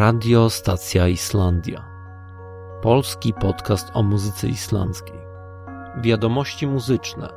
Radio 0.00 0.50
Stacja 0.50 1.08
Islandia. 1.08 1.84
Polski 2.82 3.32
podcast 3.40 3.90
o 3.94 4.02
muzyce 4.02 4.48
islandzkiej. 4.48 5.18
Wiadomości 6.02 6.66
muzyczne, 6.66 7.28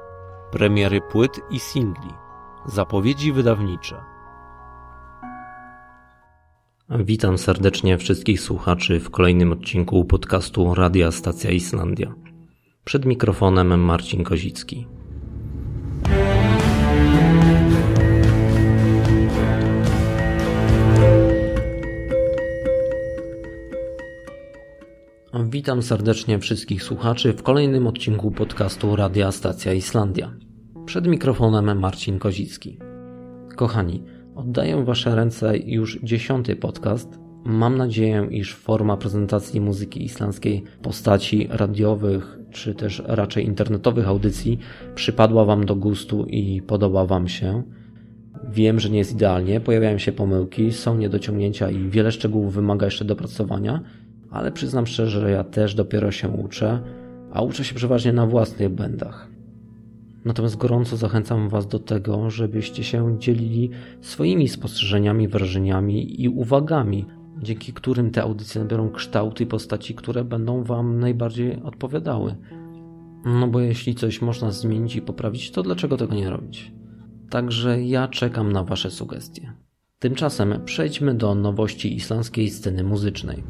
premiery 0.51 1.01
płyt 1.01 1.39
i 1.49 1.59
singli, 1.59 2.09
zapowiedzi 2.65 3.31
wydawnicze. 3.31 3.95
Witam 6.89 7.37
serdecznie 7.37 7.97
wszystkich 7.97 8.41
słuchaczy 8.41 8.99
w 8.99 9.09
kolejnym 9.09 9.51
odcinku 9.51 10.05
podcastu 10.05 10.75
Radia 10.75 11.11
Stacja 11.11 11.51
Islandia. 11.51 12.13
Przed 12.83 13.05
mikrofonem 13.05 13.79
Marcin 13.79 14.23
Kozicki. 14.23 14.87
Witam 25.63 25.81
serdecznie 25.81 26.39
wszystkich 26.39 26.83
słuchaczy 26.83 27.33
w 27.33 27.43
kolejnym 27.43 27.87
odcinku 27.87 28.31
podcastu 28.31 28.95
Radia 28.95 29.31
Stacja 29.31 29.73
Islandia. 29.73 30.33
Przed 30.85 31.07
mikrofonem 31.07 31.79
Marcin 31.79 32.19
Kozicki. 32.19 32.77
Kochani, 33.55 34.03
oddaję 34.35 34.83
Wasze 34.85 35.15
ręce 35.15 35.57
już 35.57 35.99
dziesiąty 36.03 36.55
podcast. 36.55 37.19
Mam 37.45 37.77
nadzieję, 37.77 38.27
iż 38.31 38.55
forma 38.55 38.97
prezentacji 38.97 39.61
muzyki 39.61 40.03
islandzkiej 40.03 40.63
postaci 40.81 41.47
radiowych 41.51 42.39
czy 42.51 42.75
też 42.75 43.03
raczej 43.05 43.45
internetowych 43.45 44.07
audycji 44.07 44.59
przypadła 44.95 45.45
Wam 45.45 45.65
do 45.65 45.75
gustu 45.75 46.25
i 46.25 46.61
podoba 46.61 47.05
Wam 47.05 47.27
się. 47.27 47.63
Wiem, 48.49 48.79
że 48.79 48.89
nie 48.89 48.97
jest 48.97 49.13
idealnie, 49.13 49.59
pojawiają 49.59 49.97
się 49.97 50.11
pomyłki, 50.11 50.71
są 50.71 50.97
niedociągnięcia 50.97 51.69
i 51.69 51.89
wiele 51.89 52.11
szczegółów 52.11 52.53
wymaga 52.53 52.85
jeszcze 52.85 53.05
dopracowania 53.05 53.83
ale 54.33 54.51
przyznam 54.51 54.87
szczerze, 54.87 55.21
że 55.21 55.31
ja 55.31 55.43
też 55.43 55.75
dopiero 55.75 56.11
się 56.11 56.29
uczę, 56.29 56.79
a 57.31 57.41
uczę 57.41 57.63
się 57.63 57.75
przeważnie 57.75 58.13
na 58.13 58.27
własnych 58.27 58.69
błędach. 58.69 59.27
Natomiast 60.25 60.57
gorąco 60.57 60.97
zachęcam 60.97 61.49
Was 61.49 61.67
do 61.67 61.79
tego, 61.79 62.29
żebyście 62.29 62.83
się 62.83 63.15
dzielili 63.19 63.69
swoimi 64.01 64.47
spostrzeżeniami, 64.47 65.27
wrażeniami 65.27 66.21
i 66.21 66.29
uwagami, 66.29 67.05
dzięki 67.41 67.73
którym 67.73 68.11
te 68.11 68.21
audycje 68.21 68.61
nabiorą 68.61 68.89
kształty 68.89 69.43
i 69.43 69.47
postaci, 69.47 69.95
które 69.95 70.23
będą 70.23 70.63
Wam 70.63 70.99
najbardziej 70.99 71.61
odpowiadały. 71.63 72.35
No 73.25 73.47
bo 73.47 73.59
jeśli 73.59 73.95
coś 73.95 74.21
można 74.21 74.51
zmienić 74.51 74.95
i 74.95 75.01
poprawić, 75.01 75.51
to 75.51 75.63
dlaczego 75.63 75.97
tego 75.97 76.15
nie 76.15 76.29
robić? 76.29 76.71
Także 77.29 77.83
ja 77.83 78.07
czekam 78.07 78.51
na 78.51 78.63
Wasze 78.63 78.91
sugestie. 78.91 79.53
Tymczasem 79.99 80.59
przejdźmy 80.65 81.13
do 81.13 81.35
nowości 81.35 81.95
islandzkiej 81.95 82.49
sceny 82.49 82.83
muzycznej. 82.83 83.43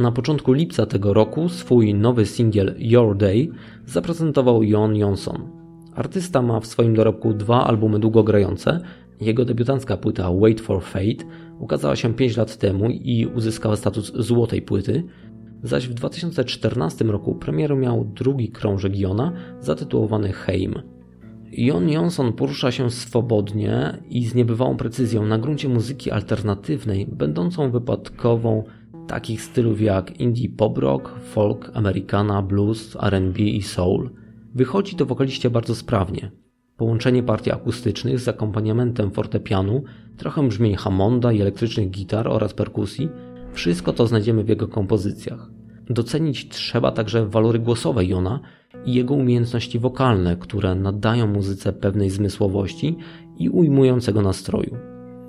Na 0.00 0.12
początku 0.12 0.52
lipca 0.52 0.86
tego 0.86 1.14
roku 1.14 1.48
swój 1.48 1.94
nowy 1.94 2.26
singiel 2.26 2.74
Your 2.78 3.16
Day 3.16 3.48
zaprezentował 3.86 4.62
Jon 4.62 4.96
Jonsson. 4.96 5.48
Artysta 5.94 6.42
ma 6.42 6.60
w 6.60 6.66
swoim 6.66 6.94
dorobku 6.94 7.34
dwa 7.34 7.66
albumy 7.66 7.98
długogrające. 7.98 8.80
Jego 9.20 9.44
debiutancka 9.44 9.96
płyta 9.96 10.30
Wait 10.40 10.60
for 10.60 10.82
Fate 10.82 11.24
ukazała 11.58 11.96
się 11.96 12.14
5 12.14 12.36
lat 12.36 12.56
temu 12.56 12.90
i 12.90 13.26
uzyskała 13.26 13.76
status 13.76 14.12
złotej 14.14 14.62
płyty, 14.62 15.04
zaś 15.62 15.88
w 15.88 15.94
2014 15.94 17.04
roku 17.04 17.34
premierę 17.34 17.76
miał 17.76 18.04
drugi 18.04 18.48
krążek 18.48 18.98
Jona 18.98 19.32
zatytułowany 19.60 20.32
Heim. 20.32 20.74
Jon 21.52 21.88
Jonsson 21.88 22.32
porusza 22.32 22.70
się 22.70 22.90
swobodnie 22.90 23.98
i 24.10 24.24
z 24.24 24.34
niebywałą 24.34 24.76
precyzją 24.76 25.26
na 25.26 25.38
gruncie 25.38 25.68
muzyki 25.68 26.10
alternatywnej, 26.10 27.06
będącą 27.06 27.70
wypadkową 27.70 28.64
takich 29.10 29.42
stylów 29.42 29.80
jak 29.80 30.20
indie 30.20 30.48
pop 30.48 30.78
rock, 30.78 31.10
folk, 31.18 31.70
americana, 31.74 32.42
blues, 32.42 32.96
R&B 33.00 33.42
i 33.42 33.62
soul. 33.62 34.10
Wychodzi 34.54 34.96
to 34.96 35.06
wokaliście 35.06 35.50
bardzo 35.50 35.74
sprawnie. 35.74 36.30
Połączenie 36.76 37.22
partii 37.22 37.50
akustycznych 37.50 38.20
z 38.20 38.28
akompaniamentem 38.28 39.10
fortepianu, 39.10 39.84
trochę 40.16 40.48
brzmień 40.48 40.74
Hammonda 40.74 41.32
i 41.32 41.40
elektrycznych 41.40 41.90
gitar 41.90 42.28
oraz 42.28 42.54
perkusji, 42.54 43.08
wszystko 43.52 43.92
to 43.92 44.06
znajdziemy 44.06 44.44
w 44.44 44.48
jego 44.48 44.68
kompozycjach. 44.68 45.50
Docenić 45.90 46.48
trzeba 46.48 46.92
także 46.92 47.26
walory 47.26 47.58
głosowe 47.58 48.04
Jona 48.04 48.40
i 48.84 48.94
jego 48.94 49.14
umiejętności 49.14 49.78
wokalne, 49.78 50.36
które 50.36 50.74
nadają 50.74 51.26
muzyce 51.26 51.72
pewnej 51.72 52.10
zmysłowości 52.10 52.96
i 53.38 53.48
ujmującego 53.48 54.22
nastroju. 54.22 54.76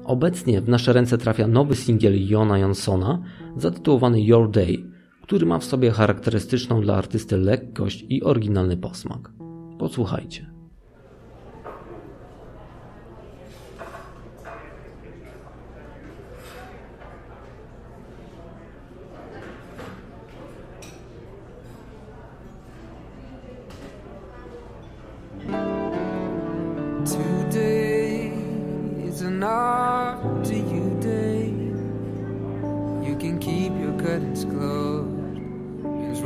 Obecnie 0.06 0.62
w 0.62 0.70
nasze 0.70 0.94
ręce 0.94 1.18
trafia 1.18 1.48
nowy 1.48 1.76
singiel 1.76 2.28
Jona 2.28 2.58
Jansona 2.58 3.24
zatytułowany 3.58 4.22
Your 4.22 4.52
Day, 4.52 4.78
który 5.22 5.46
ma 5.46 5.60
w 5.60 5.64
sobie 5.64 5.92
charakterystyczną 5.92 6.82
dla 6.82 6.96
artysty 6.96 7.38
lekkość 7.38 8.06
i 8.10 8.24
oryginalny 8.24 8.78
posmak. 8.78 9.32
Posłuchajcie. 9.80 10.51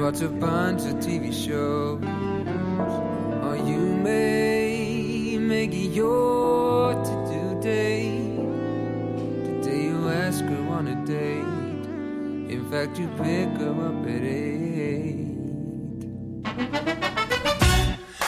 Watch 0.05 0.21
a 0.21 0.29
bunch 0.29 0.81
of 0.83 0.93
TV 0.95 1.33
shows. 1.33 1.99
Or 3.43 3.57
you 3.57 3.77
may 3.77 5.37
make 5.39 5.73
it 5.73 5.91
your 5.91 6.93
to 6.93 7.13
do 7.31 7.61
day. 7.61 8.03
Today 9.45 9.85
you 9.85 10.09
ask 10.09 10.43
her 10.45 10.67
on 10.69 10.87
a 10.87 11.05
date. 11.05 11.85
In 12.53 12.67
fact, 12.69 12.99
you 12.99 13.07
pick 13.17 13.49
her 13.59 13.71
up 13.87 14.05
at 14.05 14.21
eight. 14.21 15.25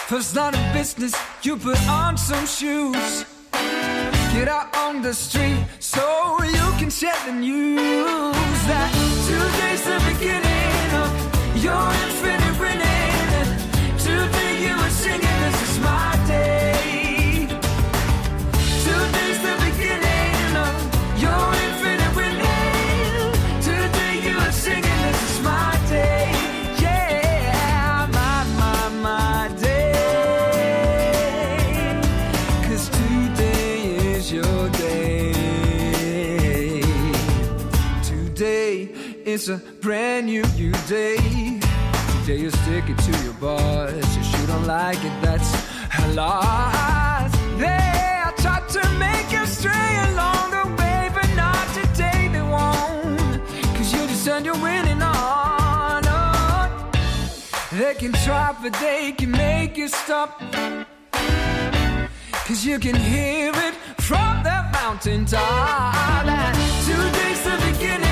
First 0.07 0.35
line 0.35 0.55
of 0.55 0.73
business, 0.73 1.15
you 1.43 1.57
put 1.57 1.79
on 1.87 2.17
some 2.17 2.45
shoes. 2.47 3.36
Get 4.37 4.49
out 4.49 4.77
on 4.77 5.01
the 5.01 5.15
street 5.15 5.65
so 5.79 6.37
you 6.43 6.67
can 6.77 6.91
share 6.91 7.19
the 7.25 7.31
news 7.31 8.59
that 8.69 8.91
today's 9.25 9.83
the 9.83 9.97
beginning 10.13 10.89
of 11.01 11.09
you're 11.63 11.91
infinite 12.05 12.59
winning. 12.61 13.49
Today 13.97 14.53
you 14.61 14.77
were 14.77 14.91
singing, 14.91 15.37
this 15.41 15.59
is 15.67 15.79
my 15.79 16.16
Is 39.37 39.49
a 39.49 39.61
brand 39.81 40.25
new, 40.25 40.41
new 40.55 40.71
day 40.87 41.17
Today 42.25 42.39
you 42.41 42.49
stick 42.49 42.85
it 42.89 42.97
to 42.97 43.23
your 43.23 43.33
boss. 43.33 43.93
If 43.93 44.39
you 44.39 44.47
don't 44.47 44.65
like 44.65 44.97
it, 45.05 45.13
that's 45.21 45.53
a 45.99 46.07
loss. 46.13 47.31
They 47.59 48.23
tried 48.41 48.67
to 48.69 48.81
make 48.97 49.31
you 49.31 49.45
stray 49.45 49.93
along 50.09 50.49
the 50.57 50.65
way, 50.81 51.11
but 51.13 51.29
not 51.35 51.63
today 51.75 52.29
they 52.33 52.41
won't. 52.41 53.39
Cause 53.75 53.93
you 53.93 54.07
just 54.07 54.25
said 54.25 54.43
you're 54.43 54.59
winning 54.59 55.03
on. 55.03 56.01
Oh. 56.07 56.91
They 57.73 57.93
can 57.93 58.13
try, 58.13 58.55
but 58.59 58.73
they 58.79 59.11
can 59.11 59.29
make 59.29 59.77
you 59.77 59.87
stop. 59.87 60.41
Cause 62.47 62.65
you 62.65 62.79
can 62.79 62.95
hear 62.95 63.51
it 63.55 63.75
from 64.01 64.41
the 64.41 64.67
mountaintop. 64.73 66.25
And 66.25 66.57
today's 66.87 67.43
the 67.43 67.55
beginning 67.71 68.06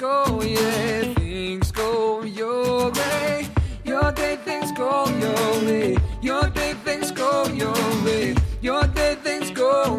go, 0.00 0.40
yeah, 0.40 1.02
things 1.14 1.70
go 1.70 2.22
your 2.22 2.90
way. 2.90 3.46
Your 3.84 4.10
day 4.12 4.36
things 4.36 4.72
go 4.72 5.04
your 5.18 5.64
way. 5.66 5.96
Your 6.22 6.48
day 6.48 6.72
things 6.84 7.10
go 7.10 7.46
your 7.48 7.74
way. 8.04 8.34
Your 8.62 8.84
day 8.86 9.16
things 9.16 9.50
go 9.50 9.98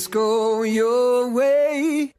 things 0.00 0.08
go 0.08 0.64
your 0.64 1.32
way. 1.34 2.12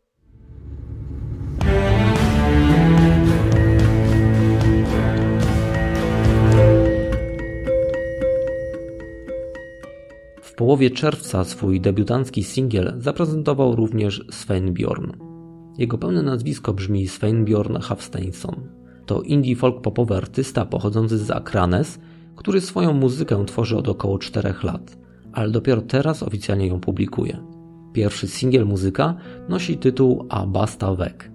W 10.42 10.54
połowie 10.56 10.90
czerwca 10.90 11.44
swój 11.44 11.82
debiutancki 11.82 12.44
singiel 12.44 12.94
zaprezentował 12.98 13.76
również 13.76 14.26
Bjorn. 14.72 15.12
Jego 15.78 15.98
pełne 15.98 16.22
nazwisko 16.24 16.74
brzmi 16.74 17.08
Bjorn 17.46 17.78
Hafsteinsson. 17.78 18.56
To 19.06 19.22
indie 19.22 19.56
folk 19.56 19.82
popowy 19.82 20.18
artysta 20.18 20.66
pochodzący 20.66 21.18
z 21.18 21.32
Akranes, 21.32 22.00
który 22.36 22.62
swoją 22.62 22.94
muzykę 22.94 23.46
tworzy 23.46 23.78
od 23.78 23.90
około 23.90 24.20
4 24.20 24.54
lat 24.64 25.02
ale 25.34 25.52
dopiero 25.52 25.82
teraz 25.82 26.24
oficjalnie 26.24 26.68
ją 26.68 26.80
publikuje. 26.80 27.51
Pierwszy 27.94 28.28
singiel 28.28 28.66
muzyka 28.66 29.16
nosi 29.50 29.78
tytuł 29.78 30.26
A 30.30 30.48
Basta 30.48 30.96
Weg. 30.96 31.32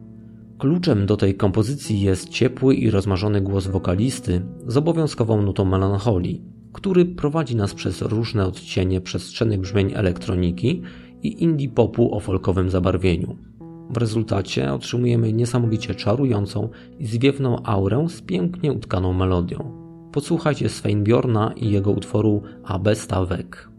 Kluczem 0.58 1.06
do 1.06 1.17
tej 1.17 1.35
kompozycji 1.35 2.00
jest 2.00 2.29
ciepły 2.29 2.75
i 2.75 2.91
rozmarzony 2.91 3.41
głos 3.41 3.67
wokalisty 3.67 4.43
z 4.67 4.76
obowiązkową 4.76 5.43
nutą 5.43 5.64
melancholii, 5.64 6.43
który 6.73 7.05
prowadzi 7.05 7.56
nas 7.56 7.75
przez 7.75 8.03
różne 8.03 8.47
odcienie 8.47 9.00
przestrzennych 9.00 9.61
brzmień 9.61 9.93
elektroniki 9.94 10.82
i 11.23 11.43
indie 11.43 11.69
popu 11.69 12.14
o 12.14 12.20
folkowym 12.20 12.70
zabarwieniu. 12.70 13.37
W 13.91 13.97
rezultacie 13.97 14.73
otrzymujemy 14.73 15.32
niesamowicie 15.32 15.94
czarującą 15.94 16.69
i 16.99 17.06
zwiewną 17.06 17.62
aurę 17.62 18.06
z 18.09 18.20
pięknie 18.20 18.73
utkaną 18.73 19.12
melodią. 19.12 19.87
Posłuchajcie 20.12 20.69
Sveinbjorna 20.69 21.52
i 21.56 21.70
jego 21.70 21.91
utworu 21.91 22.43
A 22.64 22.79
Besta 22.79 23.25
Weg. 23.25 23.75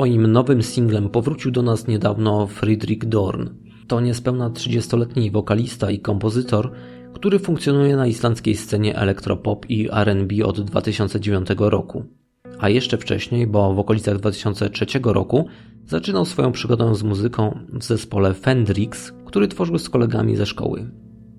Swoim 0.00 0.26
nowym 0.26 0.62
singlem 0.62 1.08
powrócił 1.08 1.50
do 1.50 1.62
nas 1.62 1.86
niedawno 1.86 2.46
Friedrich 2.46 3.08
Dorn. 3.08 3.48
To 3.86 4.00
niespełna 4.00 4.50
30-letni 4.50 5.30
wokalista 5.30 5.90
i 5.90 5.98
kompozytor, 5.98 6.72
który 7.12 7.38
funkcjonuje 7.38 7.96
na 7.96 8.06
islandzkiej 8.06 8.56
scenie 8.56 8.96
elektropop 8.96 9.70
i 9.70 9.88
R&B 9.92 10.44
od 10.44 10.60
2009 10.60 11.48
roku. 11.58 12.04
A 12.58 12.68
jeszcze 12.68 12.98
wcześniej, 12.98 13.46
bo 13.46 13.74
w 13.74 13.78
okolicach 13.78 14.18
2003 14.18 14.86
roku, 15.04 15.46
zaczynał 15.86 16.24
swoją 16.24 16.52
przygodę 16.52 16.94
z 16.94 17.02
muzyką 17.02 17.58
w 17.72 17.84
zespole 17.84 18.34
Fendrix, 18.34 19.12
który 19.24 19.48
tworzył 19.48 19.78
z 19.78 19.88
kolegami 19.88 20.36
ze 20.36 20.46
szkoły. 20.46 20.90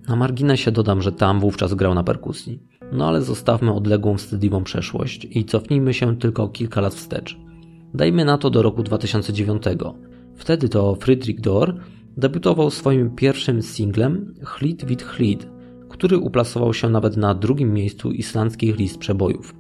Na 0.08 0.16
marginesie 0.16 0.72
dodam, 0.72 1.02
że 1.02 1.12
tam 1.12 1.40
wówczas 1.40 1.74
grał 1.74 1.94
na 1.94 2.04
perkusji. 2.04 2.60
No 2.92 3.08
ale 3.08 3.22
zostawmy 3.22 3.74
odległą 3.74 4.18
wstydliwą 4.18 4.64
przeszłość 4.64 5.28
i 5.32 5.46
cofnijmy 5.46 5.94
się 5.94 6.18
tylko 6.18 6.48
kilka 6.48 6.82
lat 6.82 6.94
wstecz. 6.94 7.51
Dajmy 7.94 8.26
na 8.26 8.38
to 8.38 8.50
do 8.50 8.62
roku 8.62 8.84
2009. 8.84 9.64
Wtedy 10.36 10.70
to 10.70 10.96
Friedrich 10.96 11.42
Dor 11.42 11.80
debiutował 12.18 12.70
swoim 12.70 13.16
pierwszym 13.16 13.62
singlem 13.62 14.34
Hlid 14.44 14.86
wit 14.86 15.04
Hlid, 15.04 15.48
który 15.90 16.18
uplasował 16.18 16.74
się 16.74 16.90
nawet 16.90 17.18
na 17.18 17.34
drugim 17.34 17.74
miejscu 17.74 18.12
islandzkich 18.12 18.78
list 18.78 18.98
przebojów. 18.98 19.56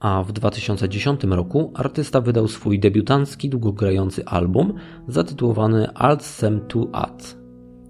A 0.00 0.22
w 0.22 0.32
2010 0.32 1.24
roku 1.24 1.72
artysta 1.74 2.20
wydał 2.20 2.48
swój 2.48 2.80
debiutancki 2.80 3.48
długogrający 3.48 4.24
album 4.24 4.74
zatytułowany 5.08 5.94
Alt 5.94 6.22
Sem 6.22 6.60
Tu 6.60 6.88
At. 6.92 7.36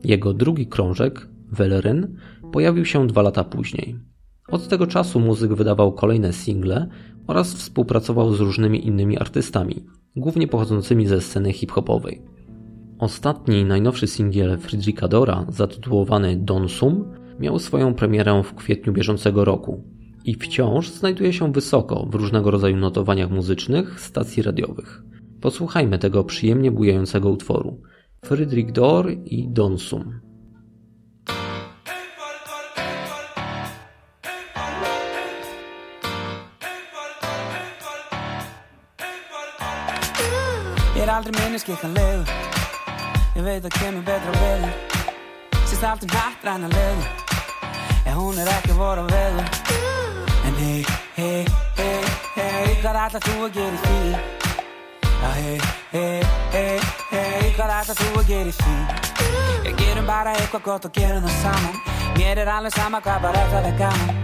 Jego 0.05 0.35
drugi 0.35 0.67
krążek, 0.67 1.29
Velerin, 1.53 2.17
pojawił 2.53 2.85
się 2.85 3.07
dwa 3.07 3.23
lata 3.23 3.45
później. 3.45 3.97
Od 4.49 4.69
tego 4.69 4.87
czasu 4.87 5.21
muzyk 5.21 5.55
wydawał 5.55 5.93
kolejne 5.93 6.33
single 6.33 6.89
oraz 7.26 7.55
współpracował 7.55 8.35
z 8.35 8.41
różnymi 8.41 8.87
innymi 8.87 9.19
artystami, 9.19 9.85
głównie 10.17 10.49
pochodzącymi 10.49 11.07
ze 11.07 11.21
sceny 11.21 11.52
hip-hopowej. 11.52 12.23
Ostatni, 12.99 13.64
najnowszy 13.64 14.07
singiel 14.07 14.59
Friedricha 14.59 15.09
Dora, 15.09 15.47
zatytułowany 15.49 16.37
Don 16.37 16.69
Sum, 16.69 17.05
miał 17.41 17.59
swoją 17.59 17.95
premierę 17.95 18.43
w 18.45 18.55
kwietniu 18.55 18.93
bieżącego 18.93 19.45
roku 19.45 19.85
i 20.25 20.35
wciąż 20.35 20.91
znajduje 20.91 21.33
się 21.33 21.52
wysoko 21.52 22.07
w 22.11 22.14
różnego 22.14 22.50
rodzaju 22.50 22.76
notowaniach 22.76 23.31
muzycznych 23.31 24.00
stacji 24.00 24.43
radiowych. 24.43 25.02
Posłuchajmy 25.41 25.99
tego 25.99 26.25
przyjemnie 26.25 26.71
bujającego 26.71 27.31
utworu. 27.31 27.81
Friedrich 28.25 28.73
Dor 28.73 29.12
i 29.25 29.49
Don 29.49 29.79
Sum. 29.79 30.32
Ég 41.23 41.29
er 41.29 41.35
aldrei 41.35 41.45
minniskikkanlegu 41.47 42.23
Ég 43.37 43.45
veit 43.47 43.67
að 43.69 43.75
kemur 43.76 44.02
betra 44.02 44.33
vegu 44.41 44.71
Sýst 45.71 45.85
allt 45.87 46.02
um 46.02 46.11
hattræna 46.11 46.71
legu 46.73 47.05
En 48.11 48.17
hún 48.17 48.41
er 48.43 48.49
ekki 48.50 48.75
voru 48.75 49.05
vegu 49.07 49.45
En 50.49 50.57
hei, 50.59 50.81
hei, 51.14 51.45
hei, 51.79 52.00
hei 52.35 52.73
Hvað 52.81 52.99
ætlar 53.05 53.23
þú 53.29 53.37
að 53.47 53.55
gera 53.55 53.76
í 53.76 53.83
því? 53.85 54.00
Já, 55.07 55.31
hei, 55.37 55.61
hei, 55.93 56.25
hei, 56.57 56.81
hei 57.12 57.52
Hvað 57.55 57.75
ætlar 57.76 58.00
þú 58.02 58.11
að 58.19 58.26
gera 58.33 58.50
í 58.50 58.57
því? 58.59 58.75
Ég 59.69 59.79
gerum 59.79 60.11
bara 60.11 60.35
eitthvað 60.41 60.67
gott 60.67 60.91
og 60.91 60.97
gerum 60.97 61.23
það 61.23 61.38
saman. 61.45 61.79
Mér 62.17 62.43
er 62.43 62.50
alveg 62.50 62.75
sama 62.75 62.99
hvað 63.05 63.29
bara 63.29 63.45
það 63.52 63.69
er 63.71 63.79
gaman. 63.79 64.19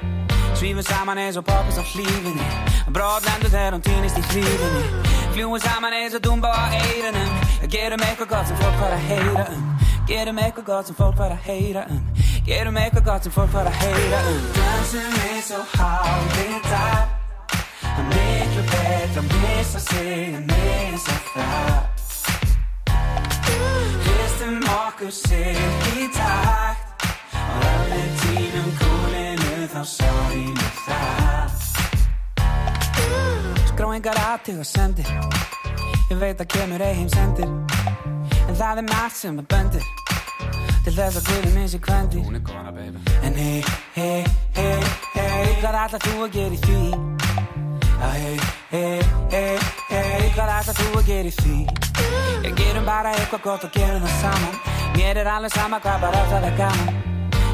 Svífum 0.59 0.83
saman 0.83 1.23
eins 1.23 1.38
og 1.38 1.47
poppis 1.47 1.78
á 1.78 1.85
hlífinni. 1.95 2.50
Bróðlendur 2.90 3.55
þegar 3.55 3.78
hún 3.78 3.87
týnist 3.87 4.19
í 4.19 4.26
hlífinni 4.33 5.28
Fljúum 5.38 5.61
saman 5.62 5.92
eins 5.95 6.14
og 6.18 6.23
dúmba 6.25 6.49
á 6.50 6.66
eirunum 6.75 7.30
Gerum 7.71 8.00
eitthvað 8.02 8.28
gott 8.33 8.49
sem 8.49 8.57
fólk 8.59 8.75
fara 8.80 8.97
að 8.97 9.04
heyra 9.07 9.45
um. 9.54 9.66
Gerum 10.09 10.38
eitthvað 10.42 10.64
gott 10.66 10.88
sem 10.88 10.97
fólk 10.99 11.14
fara 11.14 11.37
að 11.37 11.45
heyra 11.47 11.85
um. 11.95 12.00
Gerum 12.49 12.78
eitthvað 12.83 13.04
gott 13.07 13.28
sem 13.28 13.35
fólk 13.37 13.52
fara 13.52 13.71
að 13.71 13.78
heyra 13.85 14.23
um. 14.33 14.40
Dansum 14.57 15.14
eins 15.28 15.50
og 15.54 15.76
hálfið 15.78 16.66
dag 16.66 17.07
Miklu 18.09 18.64
betra 18.73 19.23
missa 19.28 19.85
sig 19.85 20.35
en 20.40 20.50
missa 20.50 21.16
það. 21.28 21.87
Hristum 24.09 24.59
okkur 24.75 25.14
sig 25.21 25.62
í 25.95 26.09
takt. 26.18 27.07
Og 27.45 27.68
allir 27.76 28.11
tínum 28.25 28.75
kúlinu 28.83 29.71
þá 29.71 29.85
sorry 29.87 30.49
með 30.50 30.64
það 30.64 30.68
Skráingar 33.88 34.18
aðtíð 34.21 34.59
og 34.61 34.66
sendir 34.68 35.07
Ég 36.11 36.18
veit 36.21 36.40
að 36.42 36.49
kemur 36.52 36.83
ei 36.85 36.90
heim 36.99 37.07
sendir 37.09 37.47
En 37.49 38.57
það 38.59 38.80
er 38.83 38.85
margt 38.85 39.16
sem 39.16 39.38
að 39.40 39.47
bendir. 39.49 39.87
Til 40.85 40.92
þess 40.92 41.16
að 41.16 41.30
guðum 41.30 41.54
minn 41.57 41.71
sé 41.73 41.80
kvendir 41.80 42.26
er 42.28 42.99
En 43.25 43.38
hei, 43.40 43.62
hei, 43.95 44.26
hei, 44.59 44.90
hei 45.14 45.54
Hvað 45.62 45.78
ætlar 45.87 46.04
þú 46.04 46.12
að 46.26 46.37
gera 46.37 46.59
í 46.59 46.61
því? 46.66 46.83
Hei, 48.02 48.35
hei, 48.75 49.00
hei, 49.33 49.57
hei 49.88 50.28
Hvað 50.37 50.52
ætlar 50.59 50.78
þú 50.83 50.90
að 51.00 51.09
gera 51.09 51.33
í 51.33 51.35
því? 51.38 51.57
Ég 52.45 52.61
gerum 52.61 52.92
bara 52.92 53.16
eitthvað 53.16 53.45
gott 53.49 53.66
og 53.71 53.73
gerum 53.78 54.04
það 54.04 54.21
saman. 54.21 54.61
Mér 54.99 55.23
er 55.25 55.33
alveg 55.38 55.57
sama 55.57 55.80
hvað 55.80 56.04
bara 56.04 56.26
það 56.35 56.50
er 56.52 56.61
gaman. 56.61 56.92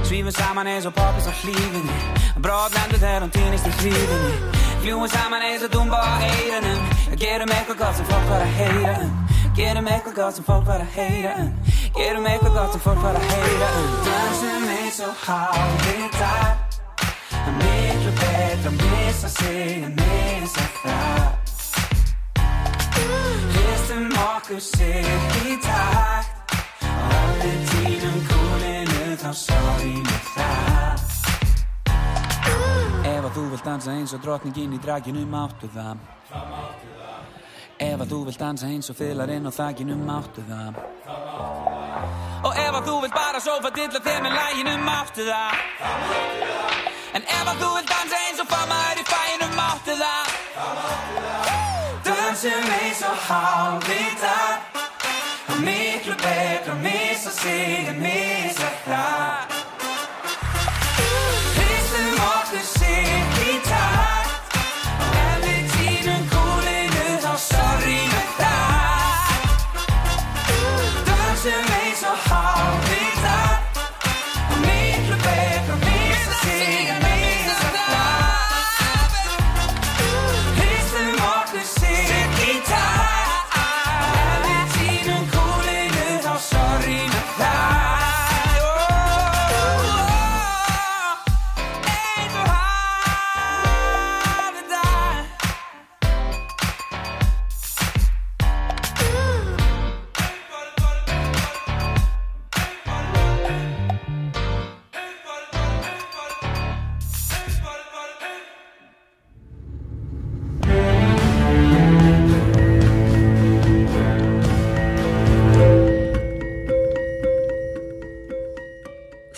Svífum 0.02 0.34
saman 0.34 0.74
eins 0.74 0.90
og 0.90 0.98
poppis 0.98 1.30
á 1.30 1.32
hlífinni. 1.44 2.02
Bróðlendur 2.42 2.98
þegar 3.06 3.28
hún 3.28 3.34
týnist 3.38 3.70
í 3.70 3.78
hlífinni 3.78 4.63
Ik 4.84 5.28
manezen 5.30 5.70
doen 5.70 5.88
waarheden. 5.88 6.78
Get 7.16 7.40
a 7.40 7.44
make 7.44 7.70
a 7.70 7.84
god 7.84 7.98
en 7.98 8.04
fuck 8.04 8.28
wat 8.28 8.40
I 8.40 8.44
hater. 8.44 9.10
Get 9.54 9.76
a 9.76 9.80
make 9.80 10.08
a 10.08 10.12
god 10.14 10.36
en 10.36 10.44
fuck 10.44 10.64
wat 10.64 10.80
Ik 10.80 10.86
kijk 10.94 11.52
Get 11.92 12.16
a 12.16 12.20
make 12.20 12.44
a 12.44 12.48
god 12.48 12.74
en 12.74 12.80
fuck 12.80 13.00
wat 13.00 13.16
I 13.16 13.24
hate. 13.24 13.58
Dancing 14.04 14.64
me 14.66 14.90
zo 14.96 15.04
hou 15.26 15.54
in 15.94 16.10
daar. 16.18 16.68
En 17.46 17.56
met 17.56 18.02
je 18.02 18.10
bed, 18.18 18.62
dan 18.62 18.74
mis 18.76 19.22
ik 19.22 19.38
zingen, 19.38 19.94
mis 19.94 20.52
ik 20.52 20.80
daar. 20.82 21.38
Gisteren 23.52 24.08
morgen 24.08 24.60
zit 24.60 25.06
ik 25.44 25.62
daar. 25.62 26.24
Alle 26.80 27.52
cool 27.70 28.22
koelen 28.28 29.10
het, 29.10 29.24
al 29.24 29.32
sorry 29.32 29.92
niet. 29.92 30.34
Að 33.34 33.40
þú 33.40 33.50
vilt 33.50 33.64
dansa 33.66 33.90
eins 33.90 34.12
og 34.14 34.20
drottningin 34.22 34.74
í 34.76 34.78
draginu 34.78 35.24
máttu 35.26 35.66
það. 35.74 35.98
Ef 37.82 38.02
að 38.04 38.12
þú 38.12 38.18
vilt 38.28 38.38
dansa 38.38 38.68
eins 38.70 38.90
og 38.92 38.96
fylarinn 38.98 39.48
á 39.50 39.52
þakkinu 39.56 39.96
máttu 39.98 40.44
það. 40.46 40.78
Og 42.46 42.60
ef 42.62 42.78
að 42.78 42.86
þú 42.86 42.94
vilt 43.02 43.16
bara 43.16 43.40
sofa 43.42 43.72
dilla 43.74 44.02
þér 44.04 44.20
með 44.22 44.36
læginu 44.38 44.74
máttu 44.86 45.26
það. 45.26 45.56
En 47.18 47.26
ef 47.38 47.50
að 47.50 47.64
þú 47.64 47.72
vilt 47.78 47.90
dansa 47.90 48.22
eins 48.28 48.44
og 48.44 48.48
famaður 48.52 49.02
í 49.02 49.06
fæinu 49.10 49.50
máttu 49.58 49.98
það. 50.04 50.26
Dansum 52.06 52.70
eins 52.78 53.02
og 53.08 53.18
hálfvita 53.26 54.38
Og 55.54 55.60
miklu 55.64 56.14
betra 56.22 56.74
að 56.74 56.80
missa 56.86 57.34
sig 57.34 57.90
en 57.90 58.00
missa 58.04 58.70
það 58.86 59.53
You. 62.94 63.33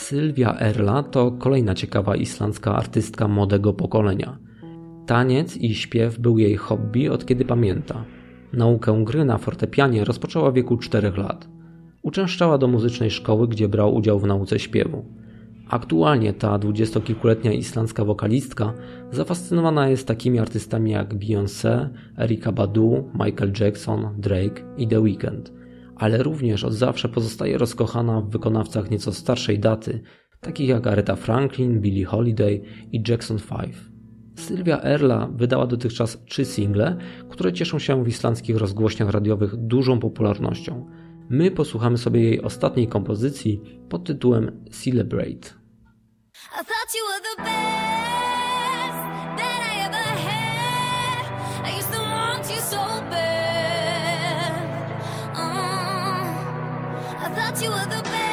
Sylwia 0.07 0.55
Erla 0.61 1.03
to 1.03 1.31
kolejna 1.31 1.75
ciekawa 1.75 2.17
islandzka 2.17 2.75
artystka 2.75 3.29
młodego 3.29 3.73
pokolenia. 3.73 4.39
Taniec 5.07 5.57
i 5.57 5.75
śpiew 5.75 6.19
był 6.19 6.39
jej 6.39 6.57
hobby 6.57 7.09
od 7.09 7.27
kiedy 7.27 7.45
pamięta. 7.45 8.05
Naukę 8.53 9.05
gry 9.05 9.25
na 9.25 9.39
fortepianie 9.39 10.05
rozpoczęła 10.05 10.51
w 10.51 10.55
wieku 10.55 10.77
4 10.77 11.13
lat. 11.17 11.49
Uczęszczała 12.03 12.59
do 12.59 12.69
muzycznej 12.69 13.11
szkoły, 13.11 13.49
gdzie 13.49 13.69
brał 13.69 13.95
udział 13.95 14.19
w 14.19 14.27
nauce 14.27 14.59
śpiewu. 14.59 15.05
Aktualnie 15.69 16.33
ta 16.33 16.59
dwudziestokilkuletnia 16.59 17.53
islandzka 17.53 18.05
wokalistka 18.05 18.73
zafascynowana 19.11 19.89
jest 19.89 20.09
takimi 20.09 20.39
artystami 20.39 20.91
jak 20.91 21.15
Beyoncé, 21.15 21.89
Erika 22.19 22.53
Badu, 22.53 23.05
Michael 23.15 23.53
Jackson, 23.61 24.09
Drake 24.19 24.63
i 24.77 24.89
The 24.89 25.01
Weeknd, 25.01 25.56
ale 25.97 26.23
również 26.23 26.65
od 26.65 26.73
zawsze 26.73 27.09
pozostaje 27.09 27.59
rozkochana 27.59 28.21
w 28.21 28.31
wykonawcach 28.31 28.91
nieco 28.91 29.13
starszej 29.13 29.59
daty, 29.59 30.03
takich 30.41 30.69
jak 30.69 30.87
Aretha 30.87 31.17
Franklin, 31.17 31.81
Billie 31.81 32.07
Holiday 32.07 32.63
i 32.93 33.03
Jackson 33.09 33.39
5. 33.39 33.77
Sylwia 34.37 34.83
Erla 34.83 35.29
wydała 35.35 35.67
dotychczas 35.67 36.25
trzy 36.25 36.45
single, 36.45 36.97
które 37.29 37.53
cieszą 37.53 37.79
się 37.79 38.05
w 38.05 38.09
islandzkich 38.09 38.57
rozgłośniach 38.57 39.11
radiowych 39.11 39.57
dużą 39.57 40.01
popularnością. 40.01 40.87
My 41.31 41.51
posłuchamy 41.51 41.99
sobie 41.99 42.23
jej 42.23 42.43
ostatniej 42.43 42.89
kompozycji 42.89 43.61
pod 43.89 44.05
tytułem 44.05 44.65
Celebrate. 44.71 45.49
You 57.63 57.71
were 57.71 57.87
the 57.87 58.26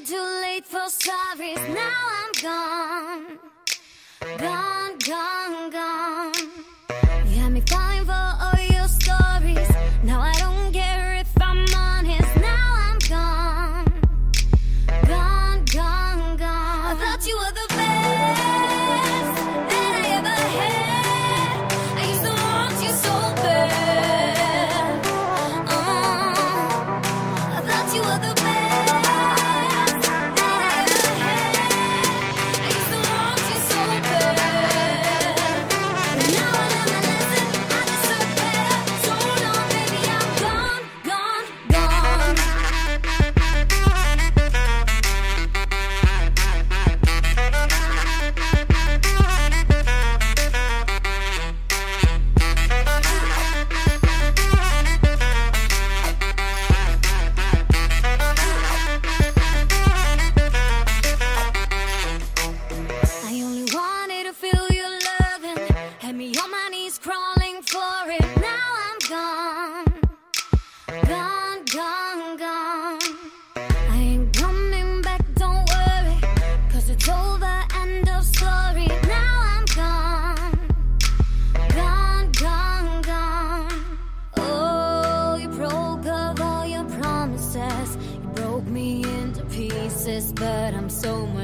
too 0.00 0.40
late 0.42 0.64
for 0.64 0.88
sorry. 0.88 1.54
Now 1.74 2.08
I'm 2.20 2.32
gone, 2.40 3.38
gone, 4.38 4.98
gone, 4.98 5.70
gone. 5.70 6.37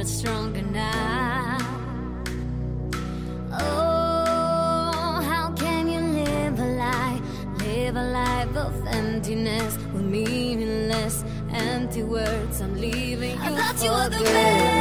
but 0.05 0.11
stronger 0.11 0.63
now. 0.63 1.59
Oh, 3.53 5.23
how 5.31 5.53
can 5.57 5.89
you 5.89 6.01
live 6.01 6.59
a 6.59 6.67
lie? 6.83 7.21
Live 7.61 7.97
a 7.97 8.05
life 8.13 8.57
of 8.57 8.87
emptiness 8.87 9.79
with 9.95 10.03
meaningless 10.03 11.25
empty 11.53 12.03
words. 12.03 12.61
I'm 12.61 12.79
leaving. 12.79 13.39
I 13.39 13.51
you 13.51 13.79
for 13.79 13.85
you 13.85 13.91
were 13.93 14.09
the 14.11 14.21
man. 14.21 14.74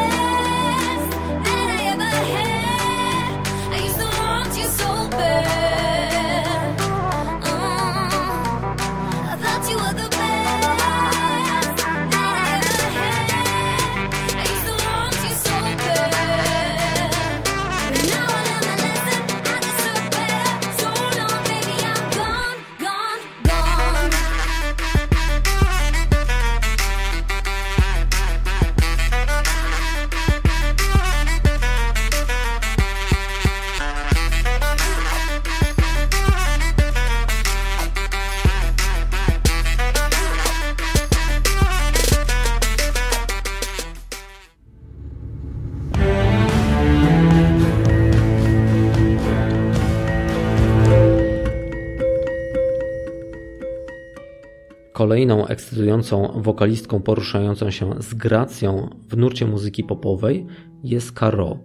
Kolejną 55.04 55.48
ekscytującą 55.48 56.42
wokalistką 56.42 57.02
poruszającą 57.02 57.72
się 57.72 57.94
z 58.00 58.14
gracją 58.14 58.90
w 59.10 59.18
nurcie 59.18 59.46
muzyki 59.46 59.84
popowej 59.84 60.46
jest 60.84 61.20
Caro. 61.20 61.58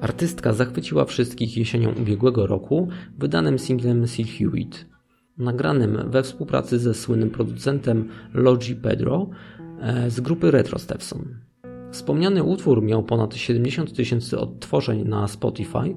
Artystka 0.00 0.52
zachwyciła 0.52 1.04
wszystkich 1.04 1.56
jesienią 1.56 1.92
ubiegłego 2.00 2.46
roku 2.46 2.88
wydanym 3.18 3.58
singlem 3.58 4.06
Sid 4.06 4.28
Hewitt, 4.28 4.86
nagranym 5.38 6.10
we 6.10 6.22
współpracy 6.22 6.78
ze 6.78 6.94
słynnym 6.94 7.30
producentem 7.30 8.08
Logi 8.34 8.74
Pedro 8.74 9.30
e, 9.80 10.10
z 10.10 10.20
grupy 10.20 10.50
Retro 10.50 10.78
Stepson. 10.78 11.24
Wspomniany 11.90 12.42
utwór 12.42 12.82
miał 12.82 13.02
ponad 13.02 13.34
70 13.34 13.92
tysięcy 13.96 14.38
odtworzeń 14.38 15.08
na 15.08 15.28
Spotify 15.28 15.96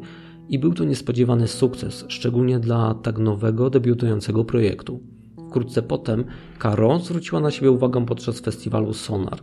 i 0.49 0.59
był 0.59 0.73
to 0.73 0.83
niespodziewany 0.83 1.47
sukces, 1.47 2.05
szczególnie 2.07 2.59
dla 2.59 2.93
tak 2.93 3.17
nowego, 3.19 3.69
debiutującego 3.69 4.45
projektu. 4.45 5.12
Wkrótce 5.53 5.81
potem 5.81 6.25
Caro 6.59 6.99
zwróciła 6.99 7.41
na 7.41 7.51
siebie 7.51 7.71
uwagę 7.71 8.05
podczas 8.05 8.39
festiwalu 8.39 8.93
Sonar. 8.93 9.39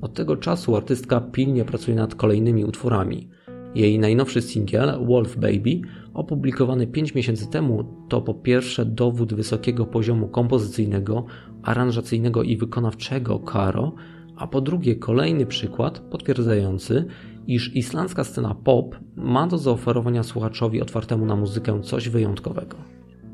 Od 0.00 0.14
tego 0.14 0.36
czasu 0.36 0.76
artystka 0.76 1.20
pilnie 1.20 1.64
pracuje 1.64 1.96
nad 1.96 2.14
kolejnymi 2.14 2.64
utworami. 2.64 3.28
Jej 3.74 3.98
najnowszy 3.98 4.42
singiel 4.42 5.06
Wolf 5.06 5.36
Baby, 5.36 5.80
opublikowany 6.14 6.86
5 6.86 7.14
miesięcy 7.14 7.50
temu, 7.50 7.84
to 8.08 8.22
po 8.22 8.34
pierwsze 8.34 8.84
dowód 8.84 9.34
wysokiego 9.34 9.86
poziomu 9.86 10.28
kompozycyjnego, 10.28 11.24
aranżacyjnego 11.62 12.42
i 12.42 12.56
wykonawczego 12.56 13.40
Caro, 13.52 13.94
a 14.36 14.46
po 14.46 14.60
drugie 14.60 14.96
kolejny 14.96 15.46
przykład 15.46 16.00
potwierdzający, 16.00 17.04
iż 17.46 17.76
islandzka 17.76 18.24
scena 18.24 18.54
pop 18.54 18.96
ma 19.16 19.46
do 19.46 19.58
zaoferowania 19.58 20.22
słuchaczowi 20.22 20.82
otwartemu 20.82 21.26
na 21.26 21.36
muzykę 21.36 21.80
coś 21.82 22.08
wyjątkowego. 22.08 22.76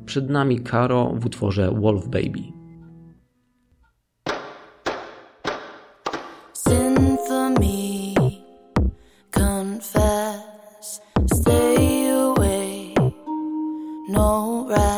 Przed 0.06 0.30
nami 0.30 0.60
Karo 0.60 1.12
w 1.14 1.26
utworze 1.26 1.70
Wolf 1.70 2.08
Baby. 2.08 2.54
No 14.08 14.66
rest. 14.68 14.93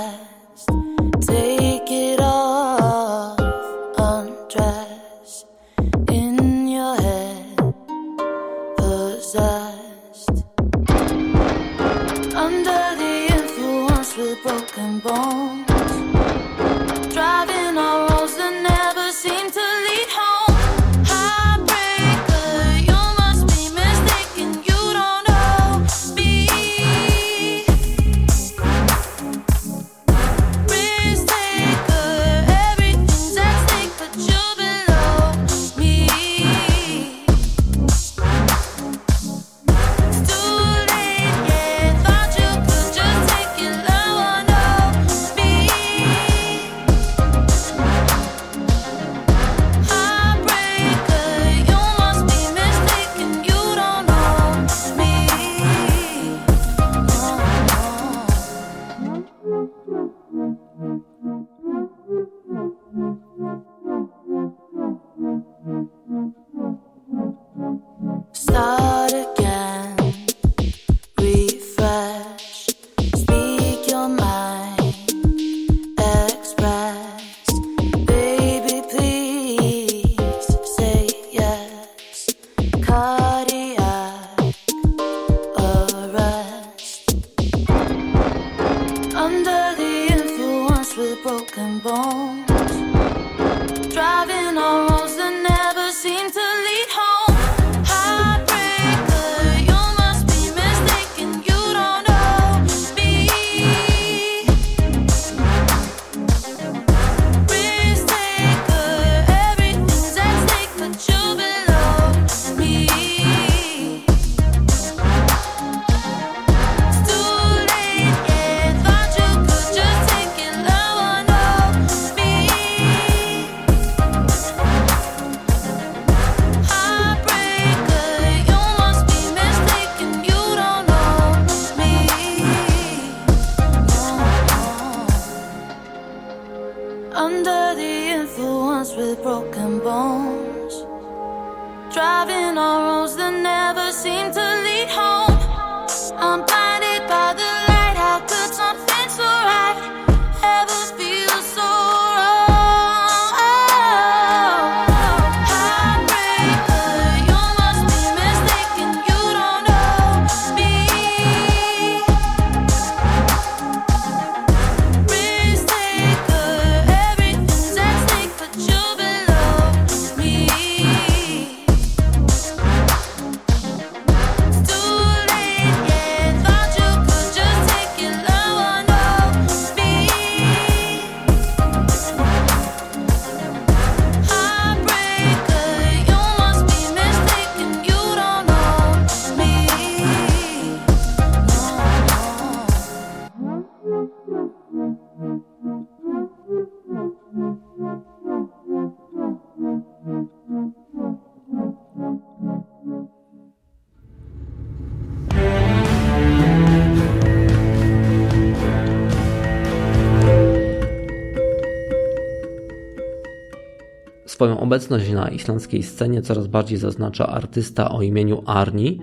Swoją 214.47 214.61
obecność 214.61 215.11
na 215.11 215.29
islandzkiej 215.29 215.83
scenie 215.83 216.23
coraz 216.23 216.47
bardziej 216.47 216.79
zaznacza 216.79 217.27
artysta 217.27 217.91
o 217.91 218.03
imieniu 218.03 218.43
Arni. 218.47 218.99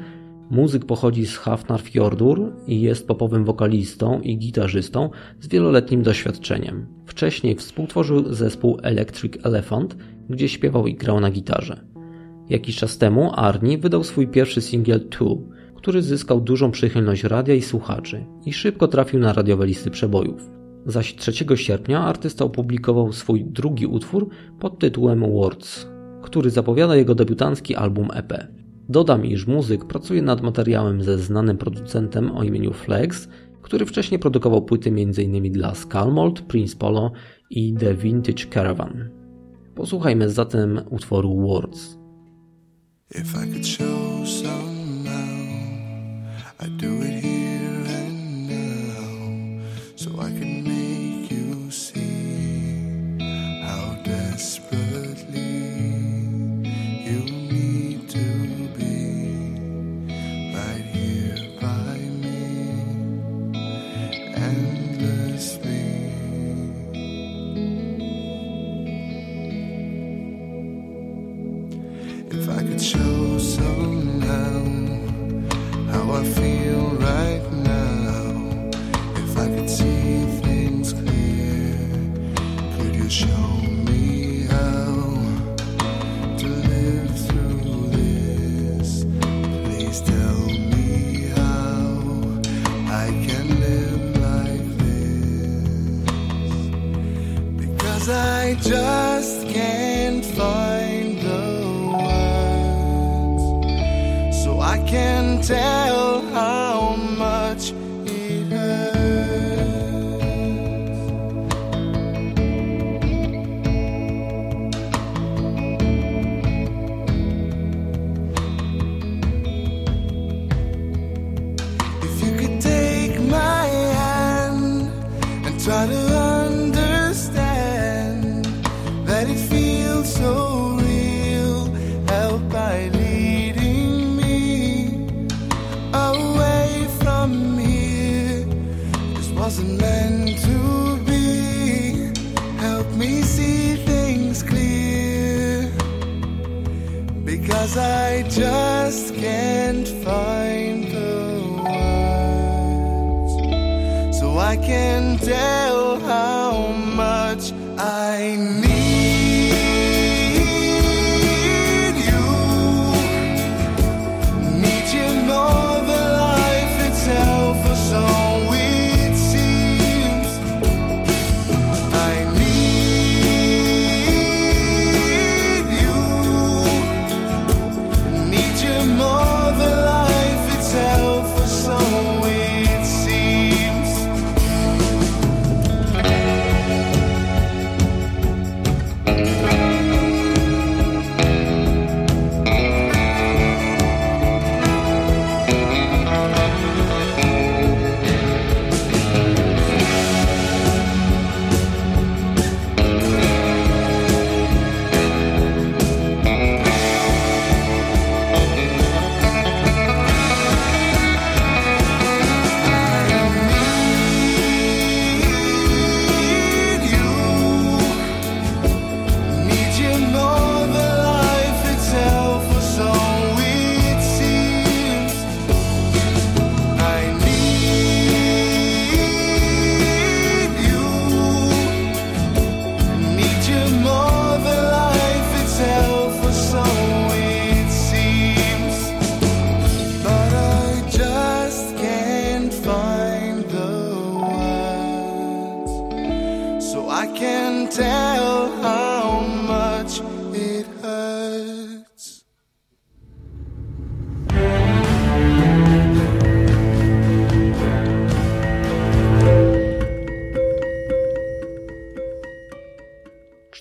Muzyk 0.52 0.86
pochodzi 0.86 1.26
z 1.26 1.38
Hafnarfjordur 1.38 2.54
i 2.68 2.82
jest 2.82 3.08
popowym 3.08 3.46
wokalistą 3.46 4.22
i 4.22 4.38
gitarzystą 4.38 5.10
z 5.40 5.48
wieloletnim 5.48 6.04
doświadczeniem. 6.04 6.86
Wcześniej 7.06 7.56
współtworzył 7.56 8.34
zespół 8.34 8.78
Electric 8.84 9.46
Elephant, 9.46 9.98
gdzie 10.30 10.50
śpiewał 10.50 10.88
i 10.88 10.96
grał 10.96 11.20
na 11.20 11.32
gitarze. 11.32 11.86
Jakiś 12.50 12.76
czas 12.76 12.98
temu 12.98 13.32
Arni 13.36 13.78
wydał 13.78 14.04
swój 14.04 14.28
pierwszy 14.28 14.62
singiel 14.62 15.10
Two, 15.10 15.38
który 15.76 16.02
zyskał 16.02 16.42
dużą 16.42 16.72
przychylność 16.72 17.24
radia 17.24 17.56
i 17.56 17.62
słuchaczy 17.62 18.26
i 18.46 18.54
szybko 18.54 18.88
trafił 18.88 19.20
na 19.20 19.34
radiowe 19.34 19.66
listy 19.66 19.92
przebojów. 19.92 20.63
Zaś 20.86 21.16
3 21.16 21.34
sierpnia 21.56 22.02
artysta 22.02 22.46
opublikował 22.46 23.14
swój 23.14 23.46
drugi 23.46 23.86
utwór 23.86 24.30
pod 24.60 24.80
tytułem 24.80 25.32
Words, 25.32 25.88
który 26.22 26.50
zapowiada 26.50 26.96
jego 26.96 27.16
debiutancki 27.16 27.76
album 27.76 28.08
EP. 28.14 28.48
Dodam, 28.90 29.26
iż 29.26 29.48
muzyk 29.48 29.86
pracuje 29.86 30.22
nad 30.22 30.42
materiałem 30.42 31.04
ze 31.04 31.18
znanym 31.18 31.58
producentem 31.58 32.32
o 32.32 32.44
imieniu 32.44 32.74
Flex, 32.74 33.30
który 33.62 33.86
wcześniej 33.86 34.20
produkował 34.20 34.62
płyty 34.62 34.90
m.in. 34.90 35.52
dla 35.52 35.76
Skullmold, 35.76 36.42
Prince 36.42 36.76
Polo 36.76 37.12
i 37.50 37.74
The 37.74 37.96
Vintage 37.96 38.46
Caravan. 38.46 39.10
Posłuchajmy 39.76 40.30
zatem 40.30 40.82
utworu 40.90 41.36
Words. 41.36 41.98
If 43.12 43.46
I 43.46 43.52
could 43.52 43.68
show 43.68 44.28
somehow, 44.28 45.14
I'd 46.60 46.78
do 46.78 47.06
it 47.06 47.23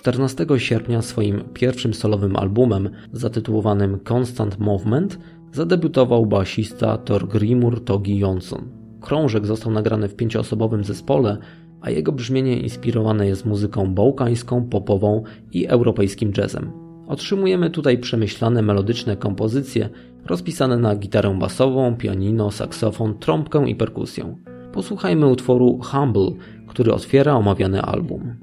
14 0.03 0.45
sierpnia 0.57 1.01
swoim 1.01 1.43
pierwszym 1.53 1.93
solowym 1.93 2.35
albumem 2.35 2.89
zatytułowanym 3.11 3.99
Constant 4.09 4.59
Movement 4.59 5.19
zadebiutował 5.51 6.25
basista 6.25 6.97
Torgrimur 6.97 7.83
Togi 7.83 8.19
Jonsson. 8.19 8.69
Krążek 9.01 9.45
został 9.45 9.71
nagrany 9.71 10.07
w 10.07 10.15
pięcioosobowym 10.15 10.83
zespole, 10.83 11.37
a 11.81 11.89
jego 11.89 12.11
brzmienie 12.11 12.59
inspirowane 12.59 13.27
jest 13.27 13.45
muzyką 13.45 13.93
bałkańską, 13.93 14.63
popową 14.69 15.23
i 15.51 15.67
europejskim 15.67 16.31
jazzem. 16.37 16.71
Otrzymujemy 17.07 17.69
tutaj 17.69 17.97
przemyślane 17.97 18.61
melodyczne 18.61 19.17
kompozycje 19.17 19.89
rozpisane 20.25 20.77
na 20.77 20.95
gitarę 20.95 21.39
basową, 21.39 21.95
pianino, 21.95 22.51
saksofon, 22.51 23.19
trąbkę 23.19 23.69
i 23.69 23.75
perkusję. 23.75 24.35
Posłuchajmy 24.73 25.27
utworu 25.27 25.79
Humble, 25.83 26.31
który 26.67 26.93
otwiera 26.93 27.35
omawiany 27.35 27.81
album. 27.81 28.42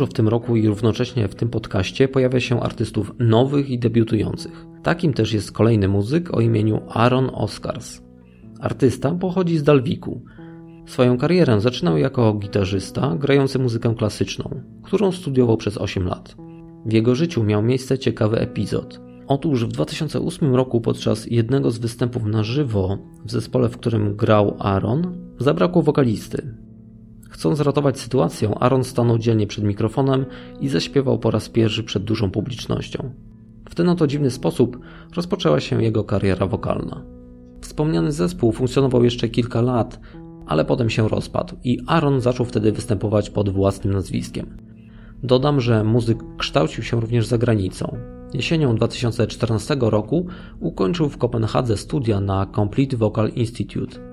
Dużo 0.00 0.10
w 0.10 0.14
tym 0.14 0.28
roku 0.28 0.56
i 0.56 0.68
równocześnie 0.68 1.28
w 1.28 1.34
tym 1.34 1.48
podcaście 1.48 2.08
pojawia 2.08 2.40
się 2.40 2.60
artystów 2.60 3.12
nowych 3.18 3.70
i 3.70 3.78
debiutujących. 3.78 4.66
Takim 4.82 5.12
też 5.12 5.32
jest 5.32 5.52
kolejny 5.52 5.88
muzyk 5.88 6.34
o 6.34 6.40
imieniu 6.40 6.80
Aaron 6.88 7.30
Oscars. 7.34 8.00
Artysta 8.60 9.10
pochodzi 9.12 9.58
z 9.58 9.62
Dalwiku. 9.62 10.22
Swoją 10.86 11.18
karierę 11.18 11.60
zaczynał 11.60 11.98
jako 11.98 12.34
gitarzysta 12.34 13.16
grający 13.16 13.58
muzykę 13.58 13.94
klasyczną, 13.94 14.62
którą 14.82 15.12
studiował 15.12 15.56
przez 15.56 15.78
8 15.78 16.06
lat. 16.06 16.36
W 16.86 16.92
jego 16.92 17.14
życiu 17.14 17.44
miał 17.44 17.62
miejsce 17.62 17.98
ciekawy 17.98 18.38
epizod. 18.38 19.00
Otóż 19.26 19.64
w 19.64 19.72
2008 19.72 20.54
roku 20.54 20.80
podczas 20.80 21.26
jednego 21.26 21.70
z 21.70 21.78
występów 21.78 22.24
na 22.24 22.42
żywo 22.42 22.98
w 23.24 23.30
zespole, 23.30 23.68
w 23.68 23.76
którym 23.76 24.16
grał 24.16 24.56
Aaron, 24.58 25.18
zabrakło 25.38 25.82
wokalisty. 25.82 26.54
Chcąc 27.30 27.60
ratować 27.60 28.00
sytuację, 28.00 28.54
Aaron 28.60 28.84
stanął 28.84 29.18
dzielnie 29.18 29.46
przed 29.46 29.64
mikrofonem 29.64 30.26
i 30.60 30.68
zaśpiewał 30.68 31.18
po 31.18 31.30
raz 31.30 31.48
pierwszy 31.48 31.84
przed 31.84 32.04
dużą 32.04 32.30
publicznością. 32.30 33.10
W 33.68 33.74
ten 33.74 33.88
oto 33.88 34.06
dziwny 34.06 34.30
sposób 34.30 34.78
rozpoczęła 35.16 35.60
się 35.60 35.82
jego 35.82 36.04
kariera 36.04 36.46
wokalna. 36.46 37.02
Wspomniany 37.60 38.12
zespół 38.12 38.52
funkcjonował 38.52 39.04
jeszcze 39.04 39.28
kilka 39.28 39.60
lat, 39.60 40.00
ale 40.46 40.64
potem 40.64 40.90
się 40.90 41.08
rozpadł 41.08 41.56
i 41.64 41.78
Aaron 41.86 42.20
zaczął 42.20 42.46
wtedy 42.46 42.72
występować 42.72 43.30
pod 43.30 43.48
własnym 43.48 43.92
nazwiskiem. 43.92 44.56
Dodam, 45.22 45.60
że 45.60 45.84
muzyk 45.84 46.18
kształcił 46.38 46.84
się 46.84 47.00
również 47.00 47.26
za 47.26 47.38
granicą. 47.38 47.96
Jesienią 48.34 48.74
2014 48.74 49.76
roku 49.80 50.26
ukończył 50.60 51.08
w 51.08 51.18
Kopenhadze 51.18 51.76
studia 51.76 52.20
na 52.20 52.46
Complete 52.56 52.96
Vocal 52.96 53.28
Institute. 53.28 54.09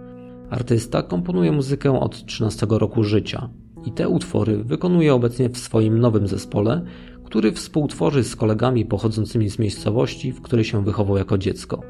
Artysta 0.50 1.04
komponuje 1.04 1.52
muzykę 1.52 2.00
od 2.00 2.26
13 2.26 2.68
roku 2.70 3.04
życia 3.04 3.50
i 3.86 3.92
te 3.92 4.10
utwory 4.10 4.64
wykonuje 4.64 5.14
obecnie 5.14 5.50
w 5.50 5.58
swoim 5.58 6.00
nowym 6.00 6.28
zespole, 6.28 6.82
który 7.24 7.52
współtworzy 7.52 8.24
z 8.24 8.36
kolegami 8.36 8.86
pochodzącymi 8.86 9.50
z 9.50 9.60
miejscowości, 9.60 10.32
w 10.32 10.42
której 10.42 10.66
się 10.66 10.84
wychował 10.84 11.18
jako 11.18 11.38
dziecko. 11.38 11.82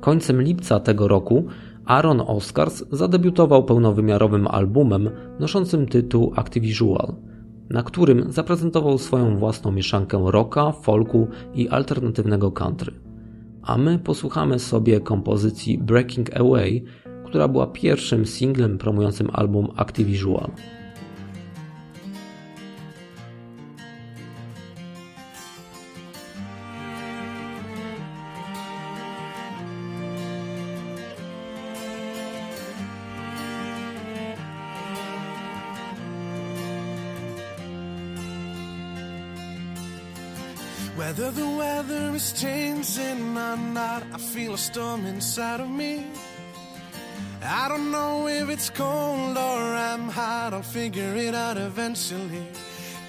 Końcem 0.00 0.42
lipca 0.42 0.80
tego 0.80 1.08
roku 1.08 1.44
Aaron 1.84 2.22
Oscars 2.26 2.84
zadebiutował 2.92 3.64
pełnowymiarowym 3.64 4.46
albumem 4.46 5.10
noszącym 5.40 5.86
tytuł 5.86 6.32
Activisual, 6.36 7.14
na 7.70 7.82
którym 7.82 8.32
zaprezentował 8.32 8.98
swoją 8.98 9.36
własną 9.36 9.72
mieszankę 9.72 10.22
rocka, 10.26 10.72
folku 10.72 11.28
i 11.54 11.68
alternatywnego 11.68 12.52
country. 12.52 12.92
A 13.62 13.78
my 13.78 13.98
posłuchamy 13.98 14.58
sobie 14.58 15.00
kompozycji 15.00 15.78
Breaking 15.78 16.36
Away, 16.36 16.84
która 17.26 17.48
była 17.48 17.66
pierwszym 17.66 18.26
singlem 18.26 18.78
promującym 18.78 19.30
album 19.32 19.68
Activisual. 19.76 20.50
Whether 40.96 41.30
the 41.30 41.46
weather 41.46 42.14
is 42.16 42.32
changing 42.32 43.36
or 43.36 43.56
not, 43.56 44.02
I 44.12 44.18
feel 44.18 44.54
a 44.54 44.58
storm 44.58 45.06
inside 45.06 45.60
of 45.60 45.68
me. 45.68 46.04
I 47.48 47.68
don't 47.68 47.92
know 47.92 48.26
if 48.26 48.48
it's 48.48 48.70
cold 48.70 49.36
or 49.36 49.74
I'm 49.74 50.08
hot, 50.08 50.52
I'll 50.52 50.62
figure 50.62 51.14
it 51.14 51.34
out 51.34 51.56
eventually. 51.56 52.44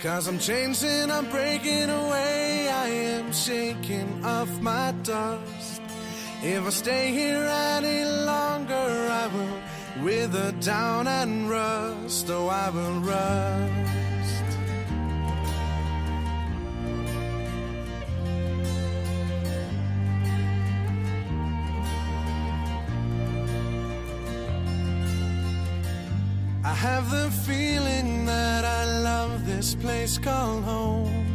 Cause 0.02 0.28
I'm 0.28 0.38
changing, 0.38 1.10
I'm 1.10 1.28
breaking 1.30 1.90
away, 1.90 2.70
I 2.70 2.88
am 2.88 3.34
shaking 3.34 4.24
off 4.24 4.50
my 4.62 4.94
dust. 5.02 5.82
If 6.44 6.66
I 6.66 6.70
stay 6.70 7.12
here 7.12 7.44
any 7.44 8.06
longer, 8.26 8.74
I 8.76 9.28
will 9.28 10.04
wither 10.06 10.52
down 10.62 11.08
and 11.08 11.50
rust, 11.50 12.30
oh, 12.30 12.48
I 12.48 12.70
will 12.70 13.00
rust. 13.00 14.07
I 26.70 26.74
have 26.74 27.10
the 27.10 27.32
feeling 27.48 28.26
that 28.26 28.66
I 28.66 29.00
love 29.00 29.46
this 29.46 29.74
place 29.74 30.18
called 30.18 30.66
home. 30.66 31.26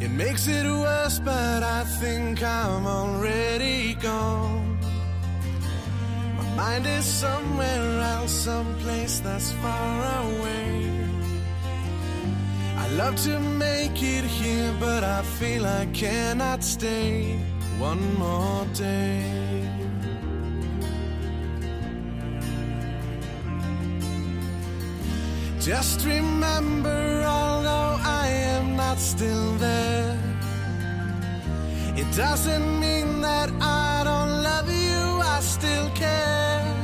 It 0.00 0.10
makes 0.10 0.48
it 0.48 0.66
worse, 0.66 1.20
but 1.20 1.62
I 1.62 1.84
think 2.00 2.42
I'm 2.42 2.84
already 2.86 3.94
gone. 3.94 4.80
My 6.38 6.48
mind 6.56 6.86
is 6.88 7.04
somewhere 7.04 8.00
else, 8.14 8.32
someplace 8.32 9.20
that's 9.20 9.52
far 9.52 9.96
away. 10.24 11.06
I 12.78 12.88
love 13.00 13.14
to 13.28 13.38
make 13.38 14.02
it 14.02 14.24
here, 14.24 14.74
but 14.80 15.04
I 15.04 15.22
feel 15.38 15.64
I 15.64 15.86
cannot 15.92 16.64
stay 16.64 17.38
one 17.78 18.02
more 18.18 18.66
day. 18.74 19.51
Just 25.64 26.04
remember, 26.04 27.22
although 27.24 27.96
I 28.02 28.26
am 28.26 28.74
not 28.74 28.98
still 28.98 29.54
there, 29.58 30.18
it 31.94 32.16
doesn't 32.16 32.80
mean 32.80 33.20
that 33.20 33.48
I 33.60 34.02
don't 34.02 34.42
love 34.42 34.68
you, 34.68 35.20
I 35.22 35.38
still 35.38 35.88
care. 35.90 36.74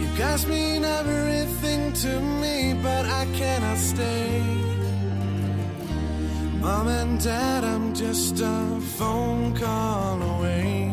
You 0.00 0.08
guys 0.18 0.48
mean 0.48 0.84
everything 0.84 1.92
to 1.92 2.20
me, 2.20 2.74
but 2.82 3.06
I 3.06 3.26
cannot 3.36 3.78
stay. 3.78 4.42
Mom 6.58 6.88
and 6.88 7.22
dad, 7.22 7.62
I'm 7.62 7.94
just 7.94 8.40
a 8.40 8.80
phone 8.98 9.54
call 9.54 10.20
away. 10.20 10.90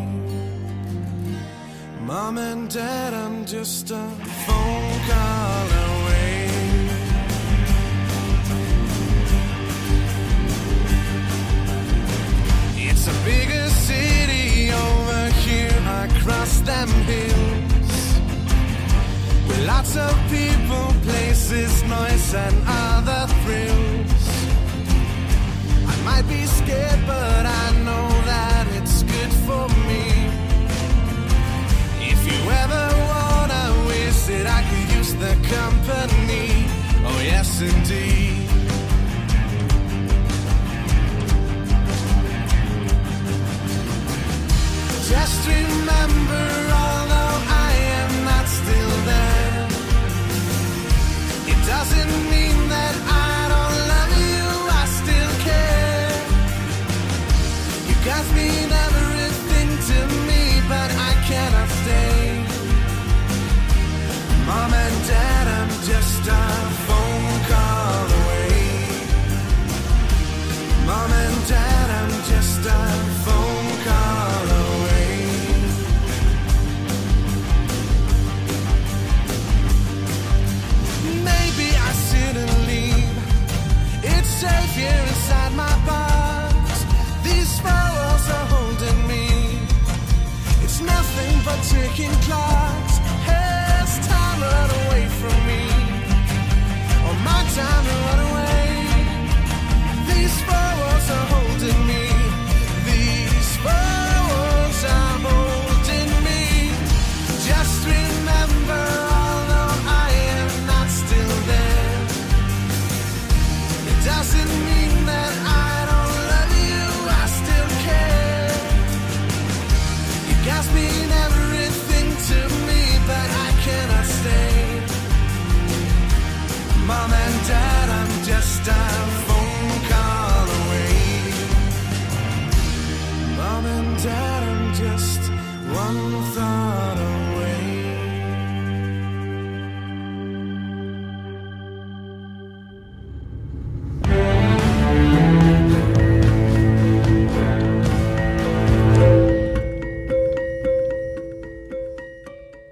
Mom 2.01 2.38
and 2.38 2.69
dad, 2.69 3.15
I'm 3.15 3.47
just 3.47 3.89
a 3.89 4.07
phone 4.45 4.99
call 5.09 5.67
away. 5.67 5.88
It's 13.01 13.07
a 13.07 13.23
bigger 13.23 13.69
city 13.69 14.71
over 14.73 15.27
here 15.39 15.71
across 16.03 16.59
them 16.59 16.89
hills. 17.07 18.01
With 19.47 19.65
lots 19.65 19.95
of 19.95 20.11
people, 20.27 20.93
places, 21.03 21.81
noise, 21.83 22.33
and 22.33 22.55
other 22.67 23.25
thrills. 23.43 24.25
I 25.87 25.95
might 26.03 26.27
be 26.27 26.45
scared, 26.45 26.99
but 27.07 27.45
I 27.45 27.71
know 27.85 28.07
that 28.31 28.67
it's 28.75 29.03
good 29.03 29.33
for 29.47 29.69
me. 29.87 30.03
If 32.11 32.19
you 32.29 32.51
ever 32.63 32.85
wanna 33.11 33.63
visit, 33.87 34.45
I 34.45 34.61
could 34.67 34.97
use 34.97 35.13
the 35.13 35.35
company. 35.55 36.67
Oh, 37.07 37.21
yes, 37.23 37.61
indeed. 37.61 38.48
Just 45.10 45.47
remember, 45.47 46.45
although 46.72 47.38
I 47.68 47.72
am 47.99 48.26
not 48.26 48.45
still 48.47 48.95
there, 49.10 49.68
it 51.51 51.60
doesn't 51.66 52.30
mean 52.30 52.70
that 52.70 52.95
I 53.07 53.28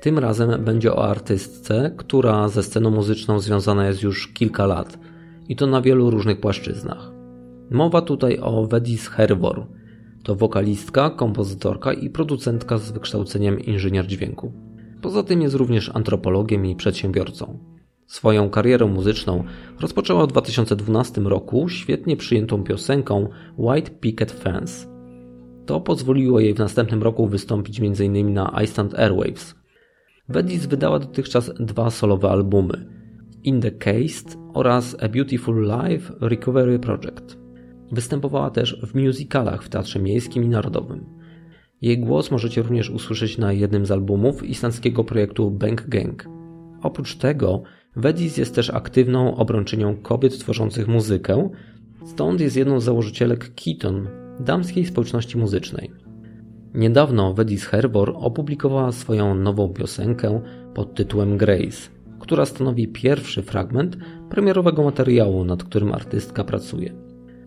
Tym 0.08 0.20
razem 0.20 0.64
będzie 0.64 0.93
o 0.93 1.10
artystce, 1.10 1.91
która 1.97 2.49
ze 2.49 2.64
sceną 2.64 2.91
muzyczną 2.91 3.39
związana 3.39 3.88
jest 3.88 4.03
już 4.03 4.28
kilka 4.28 4.66
lat 4.66 4.99
i 5.49 5.55
to 5.55 5.68
na 5.68 5.82
wielu 5.82 6.10
różnych 6.10 6.39
płaszczyznach. 6.39 7.12
Mowa 7.72 8.01
tutaj 8.01 8.39
o 8.41 8.68
Vedis 8.68 9.08
Hervor. 9.08 9.68
To 10.24 10.36
wokalistka, 10.36 11.10
kompozytorka 11.10 11.93
i 11.93 12.10
producentka 12.10 12.78
z 12.78 12.91
wykształceniem 12.91 13.60
inżynier 13.60 14.08
dźwięku. 14.08 14.51
Poza 15.01 15.24
tym 15.24 15.41
jest 15.41 15.55
również 15.55 15.91
antropologiem 15.93 16.66
i 16.66 16.76
przedsiębiorcą. 16.76 17.60
Swoją 18.05 18.49
karierę 18.49 18.86
muzyczną 18.86 19.43
rozpoczęła 19.80 20.26
w 20.26 20.30
2012 20.30 21.22
roku 21.22 21.70
świetnie 21.70 22.18
przyjętą 22.18 22.64
piosenką 22.64 23.30
White 23.58 23.91
Picket 23.91 24.32
Fence. 24.32 24.88
To 25.66 25.82
pozwoliło 25.82 26.39
jej 26.39 26.53
w 26.53 26.60
następnym 26.60 27.03
roku 27.03 27.28
wystąpić 27.28 27.80
m.in. 27.80 28.34
na 28.34 28.62
Iceland 28.64 28.99
Airwaves. 28.99 29.66
Vedis 30.30 30.65
wydała 30.65 30.99
dotychczas 30.99 31.51
dwa 31.59 31.89
solowe 31.89 32.30
albumy 32.30 32.86
In 33.43 33.61
the 33.61 33.71
Case 33.71 34.38
oraz 34.53 34.95
A 35.03 35.09
Beautiful 35.09 35.61
Life 35.61 36.13
Recovery 36.21 36.80
Project. 36.80 37.38
Występowała 37.91 38.49
też 38.49 38.82
w 38.88 38.95
musicalach 38.95 39.63
w 39.63 39.69
Teatrze 39.69 39.99
Miejskim 39.99 40.43
i 40.43 40.49
Narodowym. 40.49 41.05
Jej 41.82 41.99
głos 41.99 42.32
możecie 42.32 42.61
również 42.61 42.89
usłyszeć 42.89 43.38
na 43.38 43.53
jednym 43.53 43.86
z 43.86 43.91
albumów 43.91 44.43
islandzkiego 44.43 45.03
projektu 45.03 45.51
Bank 45.51 45.88
Gang. 45.88 46.25
Oprócz 46.82 47.15
tego 47.15 47.63
Vedis 47.95 48.38
jest 48.38 48.55
też 48.55 48.69
aktywną 48.69 49.36
obrończynią 49.36 49.95
kobiet 49.95 50.39
tworzących 50.39 50.88
muzykę, 50.88 51.49
stąd 52.05 52.41
jest 52.41 52.55
jedną 52.55 52.80
z 52.80 52.84
założycielek 52.84 53.51
Keaton, 53.55 54.07
damskiej 54.39 54.86
społeczności 54.86 55.38
muzycznej. 55.38 56.07
Niedawno 56.78 57.34
Vedis 57.34 57.65
Herbor 57.65 58.13
opublikowała 58.15 58.91
swoją 58.91 59.36
nową 59.36 59.69
piosenkę 59.69 60.41
pod 60.73 60.93
tytułem 60.93 61.38
Grace, 61.38 61.89
która 62.19 62.45
stanowi 62.45 62.88
pierwszy 62.88 63.41
fragment 63.41 63.97
premierowego 64.30 64.84
materiału, 64.84 65.45
nad 65.45 65.63
którym 65.63 65.93
artystka 65.93 66.43
pracuje. 66.43 66.93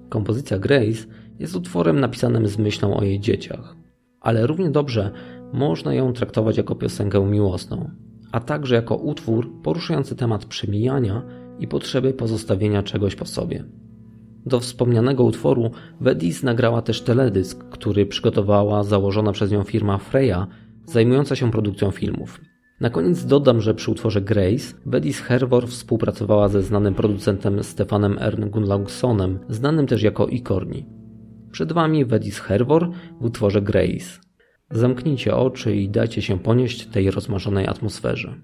Kompozycja 0.08 0.58
Grace 0.58 1.06
jest 1.38 1.56
utworem 1.56 2.00
napisanym 2.00 2.48
z 2.48 2.58
myślą 2.58 2.96
o 2.96 3.04
jej 3.04 3.20
dzieciach, 3.20 3.76
ale 4.20 4.46
równie 4.46 4.70
dobrze 4.70 5.10
można 5.52 5.94
ją 5.94 6.12
traktować 6.12 6.56
jako 6.56 6.74
piosenkę 6.74 7.26
miłosną, 7.26 7.90
a 8.32 8.40
także 8.40 8.74
jako 8.74 8.96
utwór 8.96 9.62
poruszający 9.62 10.16
temat 10.16 10.44
przemijania 10.44 11.22
i 11.58 11.68
potrzeby 11.68 12.14
pozostawienia 12.14 12.82
czegoś 12.82 13.16
po 13.16 13.26
sobie. 13.26 13.64
Do 14.46 14.60
wspomnianego 14.60 15.24
utworu 15.24 15.70
Vedis 16.00 16.42
nagrała 16.42 16.82
też 16.82 17.02
teledysk, 17.02 17.64
który 17.64 18.06
przygotowała 18.06 18.82
założona 18.82 19.32
przez 19.32 19.52
nią 19.52 19.62
firma 19.62 19.98
Freya, 19.98 20.46
zajmująca 20.86 21.36
się 21.36 21.50
produkcją 21.50 21.90
filmów. 21.90 22.40
Na 22.80 22.90
koniec 22.90 23.26
dodam, 23.26 23.60
że 23.60 23.74
przy 23.74 23.90
utworze 23.90 24.20
Grace 24.20 24.74
Vedis 24.86 25.20
Hervor 25.20 25.68
współpracowała 25.68 26.48
ze 26.48 26.62
znanym 26.62 26.94
producentem 26.94 27.64
Stefanem 27.64 28.18
Ern 28.18 28.50
Gunlaugsonem, 28.50 29.38
znanym 29.48 29.86
też 29.86 30.02
jako 30.02 30.26
Ikorni. 30.26 30.86
Przed 31.52 31.72
Wami 31.72 32.04
Vedis 32.04 32.38
Hervor 32.38 32.90
w 33.20 33.24
utworze 33.24 33.62
Grace. 33.62 34.20
Zamknijcie 34.70 35.36
oczy 35.36 35.76
i 35.76 35.88
dajcie 35.88 36.22
się 36.22 36.38
ponieść 36.38 36.86
tej 36.86 37.10
rozmarzonej 37.10 37.66
atmosferze. 37.66 38.34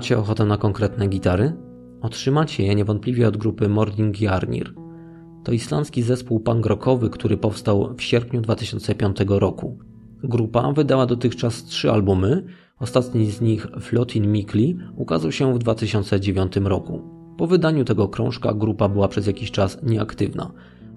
Macie 0.00 0.18
ochotę 0.18 0.44
na 0.44 0.56
konkretne 0.56 1.08
gitary? 1.08 1.52
Otrzymacie 2.00 2.66
je 2.66 2.74
niewątpliwie 2.74 3.28
od 3.28 3.36
grupy 3.36 3.68
Morning 3.68 4.20
Yarnir. 4.20 4.74
To 5.44 5.52
islandzki 5.52 6.02
zespół 6.02 6.40
punk 6.40 6.66
rockowy, 6.66 7.10
który 7.10 7.36
powstał 7.36 7.94
w 7.96 8.02
sierpniu 8.02 8.40
2005 8.40 9.16
roku. 9.28 9.78
Grupa 10.24 10.72
wydała 10.72 11.06
dotychczas 11.06 11.64
trzy 11.64 11.90
albumy, 11.90 12.44
ostatni 12.78 13.30
z 13.30 13.40
nich 13.40 13.66
Flotin 13.80 14.32
Mikli 14.32 14.78
ukazał 14.96 15.32
się 15.32 15.54
w 15.54 15.58
2009 15.58 16.56
roku. 16.56 17.02
Po 17.38 17.46
wydaniu 17.46 17.84
tego 17.84 18.08
krążka 18.08 18.54
grupa 18.54 18.88
była 18.88 19.08
przez 19.08 19.26
jakiś 19.26 19.50
czas 19.50 19.82
nieaktywna, 19.82 20.50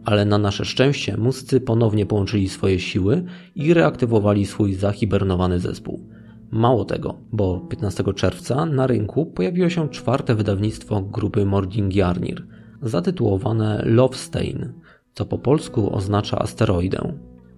ale 0.05 0.25
na 0.25 0.37
nasze 0.37 0.65
szczęście 0.65 1.17
muzycy 1.17 1.61
ponownie 1.61 2.05
połączyli 2.05 2.49
swoje 2.49 2.79
siły 2.79 3.23
i 3.55 3.73
reaktywowali 3.73 4.45
swój 4.45 4.73
zahibernowany 4.73 5.59
zespół. 5.59 6.09
Mało 6.53 6.85
tego, 6.85 7.15
bo 7.31 7.59
15 7.59 8.03
czerwca 8.15 8.65
na 8.65 8.87
rynku 8.87 9.25
pojawiło 9.25 9.69
się 9.69 9.89
czwarte 9.89 10.35
wydawnictwo 10.35 11.01
grupy 11.01 11.45
Mordingiarnir, 11.45 12.47
zatytułowane 12.81 13.83
Love 13.85 14.17
Stain, 14.17 14.73
co 15.13 15.25
po 15.25 15.37
polsku 15.37 15.95
oznacza 15.95 16.39
asteroidę. 16.39 17.13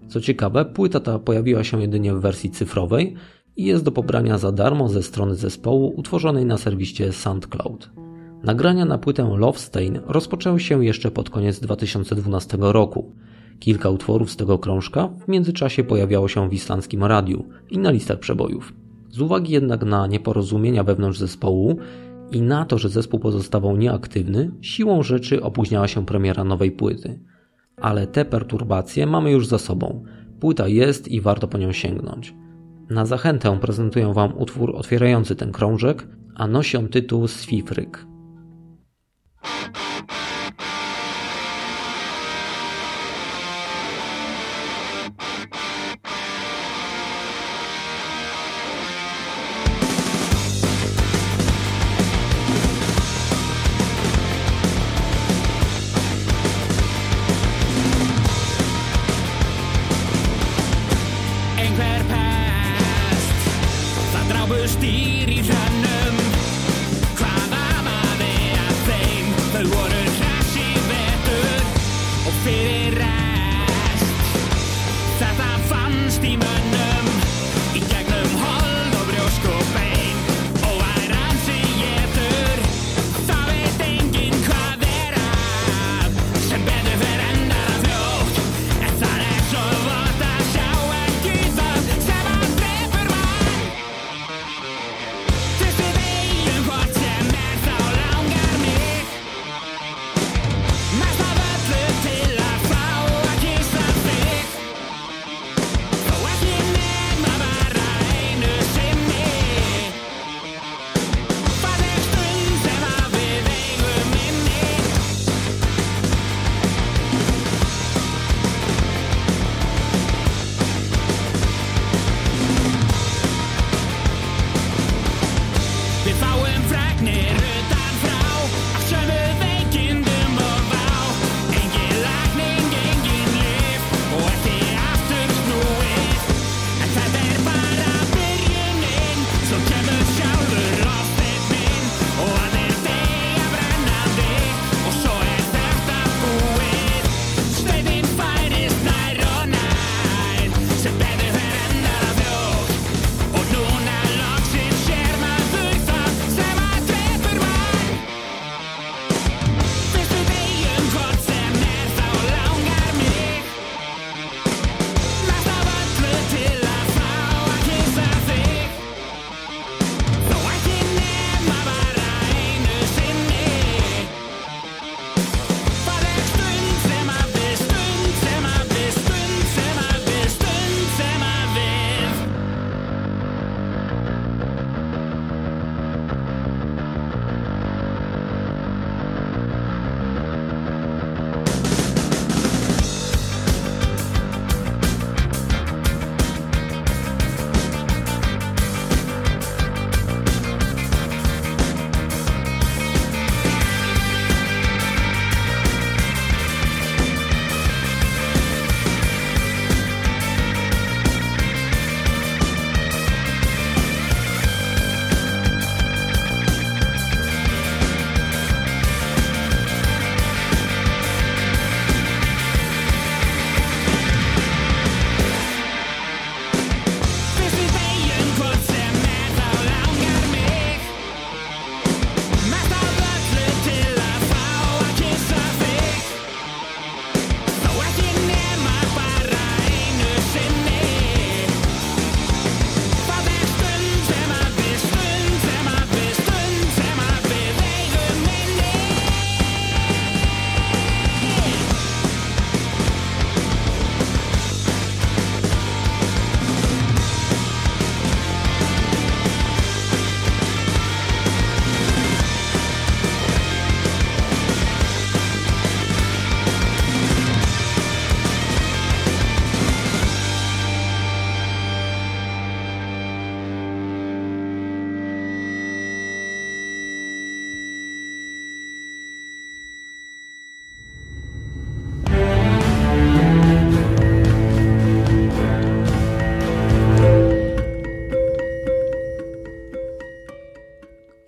Co 0.07 0.21
ciekawe, 0.21 0.65
płyta 0.65 0.99
ta 0.99 1.19
pojawiła 1.19 1.63
się 1.63 1.81
jedynie 1.81 2.13
w 2.13 2.21
wersji 2.21 2.49
cyfrowej 2.49 3.15
i 3.55 3.65
jest 3.65 3.83
do 3.83 3.91
pobrania 3.91 4.37
za 4.37 4.51
darmo 4.51 4.89
ze 4.89 5.03
strony 5.03 5.35
zespołu 5.35 5.93
utworzonej 5.97 6.45
na 6.45 6.57
serwisie 6.57 7.03
SoundCloud. 7.11 7.89
Nagrania 8.43 8.85
na 8.85 8.97
płytę 8.97 9.35
Love 9.37 9.59
Stain 9.59 9.99
rozpoczęły 10.07 10.59
się 10.59 10.85
jeszcze 10.85 11.11
pod 11.11 11.29
koniec 11.29 11.59
2012 11.59 12.57
roku. 12.61 13.11
Kilka 13.59 13.89
utworów 13.89 14.31
z 14.31 14.35
tego 14.35 14.59
krążka 14.59 15.07
w 15.07 15.27
międzyczasie 15.27 15.83
pojawiało 15.83 16.27
się 16.27 16.49
w 16.49 16.53
islandzkim 16.53 17.03
radiu 17.03 17.45
i 17.69 17.77
na 17.77 17.91
listach 17.91 18.19
przebojów. 18.19 18.84
Z 19.15 19.21
uwagi 19.21 19.53
jednak 19.53 19.83
na 19.83 20.07
nieporozumienia 20.07 20.83
wewnątrz 20.83 21.19
zespołu 21.19 21.77
i 22.31 22.41
na 22.41 22.65
to, 22.65 22.77
że 22.77 22.89
zespół 22.89 23.19
pozostawał 23.19 23.77
nieaktywny, 23.77 24.51
siłą 24.61 25.03
rzeczy 25.03 25.43
opóźniała 25.43 25.87
się 25.87 26.05
premiera 26.05 26.43
nowej 26.43 26.71
płyty. 26.71 27.19
Ale 27.77 28.07
te 28.07 28.25
perturbacje 28.25 29.05
mamy 29.05 29.31
już 29.31 29.47
za 29.47 29.57
sobą. 29.57 30.03
Płyta 30.39 30.67
jest 30.67 31.07
i 31.07 31.21
warto 31.21 31.47
po 31.47 31.57
nią 31.57 31.71
sięgnąć. 31.71 32.35
Na 32.89 33.05
zachętę 33.05 33.59
prezentuję 33.61 34.13
Wam 34.13 34.37
utwór 34.37 34.75
otwierający 34.75 35.35
ten 35.35 35.51
krążek, 35.51 36.07
a 36.35 36.47
nosi 36.47 36.77
on 36.77 36.87
tytuł 36.87 37.27
Swifryk. 37.27 38.05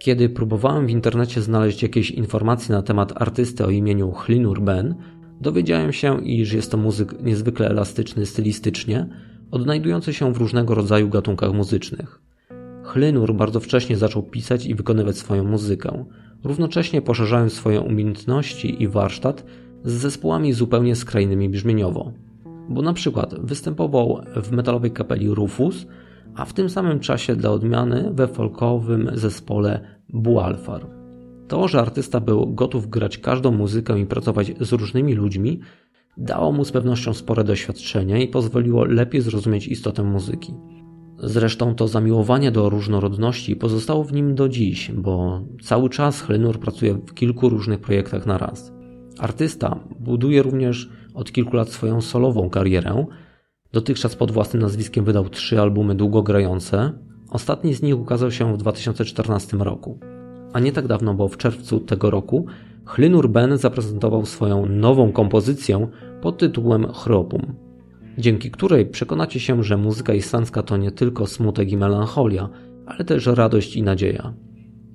Kiedy 0.08 0.30
próbowałem 0.30 0.88
w 0.88 0.90
internecie 0.90 1.42
znaleźć 1.42 1.84
jakieś 1.84 2.12
informacje 2.12 2.76
na 2.76 2.82
temat 2.82 3.22
artysty 3.22 3.66
o 3.66 3.70
imieniu 3.70 4.12
Hlinur 4.12 4.62
Ben, 4.62 4.96
dowiedziałem 5.42 5.94
się, 5.94 6.26
iż 6.26 6.54
jest 6.54 6.72
to 6.72 6.78
muzyk 6.78 7.22
niezwykle 7.22 7.70
elastyczny 7.70 8.26
stylistycznie, 8.26 9.08
odnajdujący 9.52 10.14
się 10.14 10.34
w 10.34 10.38
różnego 10.38 10.76
rodzaju 10.76 11.10
gatunkach 11.10 11.54
muzycznych. 11.54 12.22
Hlinur 12.84 13.36
bardzo 13.36 13.60
wcześnie 13.60 13.98
zaczął 13.98 14.24
pisać 14.24 14.66
i 14.66 14.76
wykonywać 14.76 15.18
swoją 15.18 15.44
muzykę, 15.44 16.06
równocześnie 16.44 17.02
poszerzając 17.02 17.54
swoje 17.54 17.82
umiejętności 17.82 18.84
i 18.84 18.88
warsztat 18.88 19.46
z 19.84 19.92
zespołami 19.92 20.54
zupełnie 20.54 20.96
skrajnymi 20.96 21.50
brzmieniowo. 21.50 22.12
Bo 22.70 22.82
na 22.82 22.94
przykład 22.94 23.36
występował 23.42 24.22
w 24.36 24.52
metalowej 24.52 24.92
kapeli 24.92 25.30
Rufus, 25.30 25.88
a 26.36 26.46
w 26.46 26.54
tym 26.54 26.70
samym 26.70 27.00
czasie 27.00 27.36
dla 27.36 27.52
odmiany 27.52 28.12
we 28.14 28.28
folkowym 28.28 29.10
zespole 29.14 29.97
Bualfar. 30.10 30.88
To, 31.48 31.68
że 31.68 31.82
artysta 31.82 32.20
był 32.20 32.54
gotów 32.54 32.90
grać 32.90 33.18
każdą 33.18 33.52
muzykę 33.52 34.00
i 34.00 34.06
pracować 34.06 34.52
z 34.60 34.72
różnymi 34.72 35.14
ludźmi, 35.14 35.60
dało 36.18 36.52
mu 36.52 36.66
z 36.66 36.72
pewnością 36.72 37.14
spore 37.14 37.44
doświadczenie 37.44 38.24
i 38.24 38.28
pozwoliło 38.28 38.86
lepiej 38.86 39.22
zrozumieć 39.22 39.68
istotę 39.68 40.04
muzyki. 40.04 40.54
Zresztą 41.20 41.76
to 41.76 41.88
zamiłowanie 41.88 42.52
do 42.52 42.70
różnorodności 42.70 43.56
pozostało 43.56 44.04
w 44.04 44.14
nim 44.14 44.36
do 44.36 44.50
dziś, 44.50 44.92
bo 44.92 45.42
cały 45.64 45.90
czas 45.90 46.22
Hlenur 46.22 46.60
pracuje 46.60 46.94
w 46.94 47.14
kilku 47.14 47.50
różnych 47.50 47.80
projektach 47.80 48.26
na 48.26 48.38
raz. 48.38 48.74
Artysta 49.20 49.80
buduje 50.00 50.44
również 50.44 50.90
od 51.14 51.32
kilku 51.32 51.56
lat 51.56 51.70
swoją 51.70 52.02
solową 52.02 52.50
karierę. 52.50 53.06
Dotychczas 53.72 54.16
pod 54.16 54.32
własnym 54.32 54.62
nazwiskiem 54.62 55.06
wydał 55.06 55.30
trzy 55.30 55.62
albumy 55.62 55.96
długogrające. 55.96 56.94
Ostatni 57.30 57.74
z 57.74 57.82
nich 57.82 58.00
ukazał 58.00 58.32
się 58.32 58.54
w 58.54 58.58
2014 58.58 59.58
roku. 59.58 60.00
A 60.54 60.60
nie 60.60 60.72
tak 60.72 60.88
dawno, 60.88 61.14
bo 61.14 61.28
w 61.28 61.38
czerwcu 61.38 61.80
tego 61.80 62.10
roku 62.10 62.46
Hlynur 62.86 63.30
Ben 63.30 63.58
zaprezentował 63.58 64.26
swoją 64.26 64.66
nową 64.66 65.12
kompozycję 65.12 65.88
pod 66.22 66.38
tytułem 66.38 66.94
Chropum, 66.94 67.56
dzięki 68.18 68.52
której 68.52 68.86
przekonacie 68.86 69.40
się, 69.40 69.64
że 69.64 69.78
muzyka 69.78 70.14
islandzka 70.14 70.64
to 70.64 70.78
nie 70.78 70.92
tylko 70.92 71.28
smutek 71.28 71.72
i 71.72 71.78
melancholia, 71.78 72.50
ale 72.86 73.06
też 73.06 73.26
radość 73.26 73.76
i 73.76 73.84
nadzieja. 73.84 74.34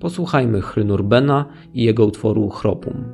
Posłuchajmy 0.01 0.61
Hlynur 0.61 1.05
Bena 1.05 1.45
i 1.75 1.85
jego 1.85 2.07
utworu 2.07 2.49
Chropum. 2.49 3.05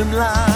W 0.00 0.49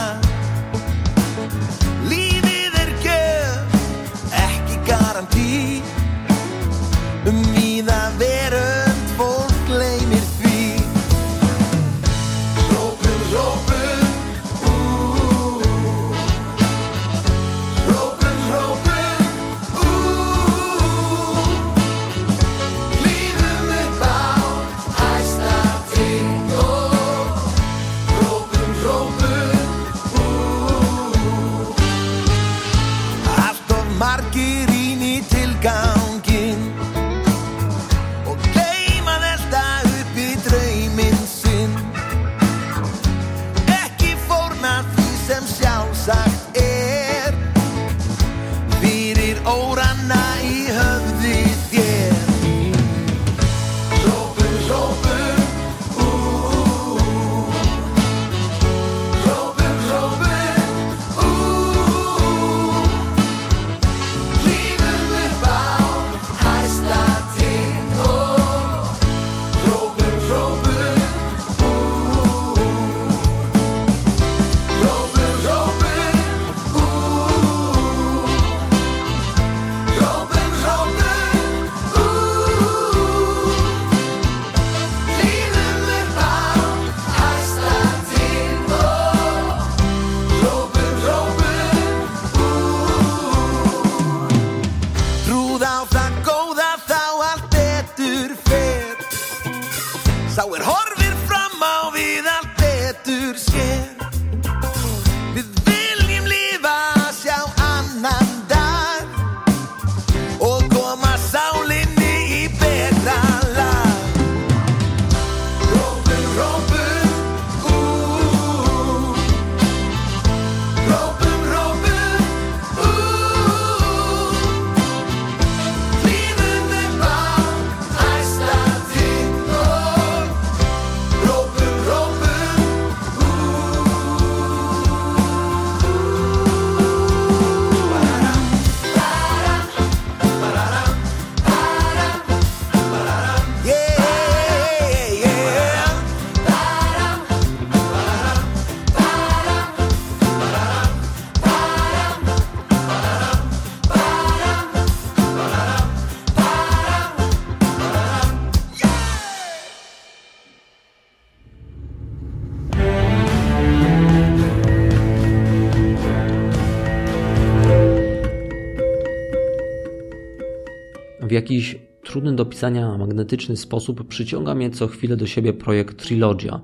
jakiś 171.35 171.79
trudny 172.05 172.33
do 172.37 172.47
pisania 172.47 172.99
magnetyczny 172.99 173.57
sposób 173.57 174.09
przyciąga 174.09 174.55
mnie 174.55 174.71
co 174.71 174.87
chwilę 174.87 175.17
do 175.17 175.27
siebie 175.27 175.53
projekt 175.53 175.97
Trilogia. 175.97 176.61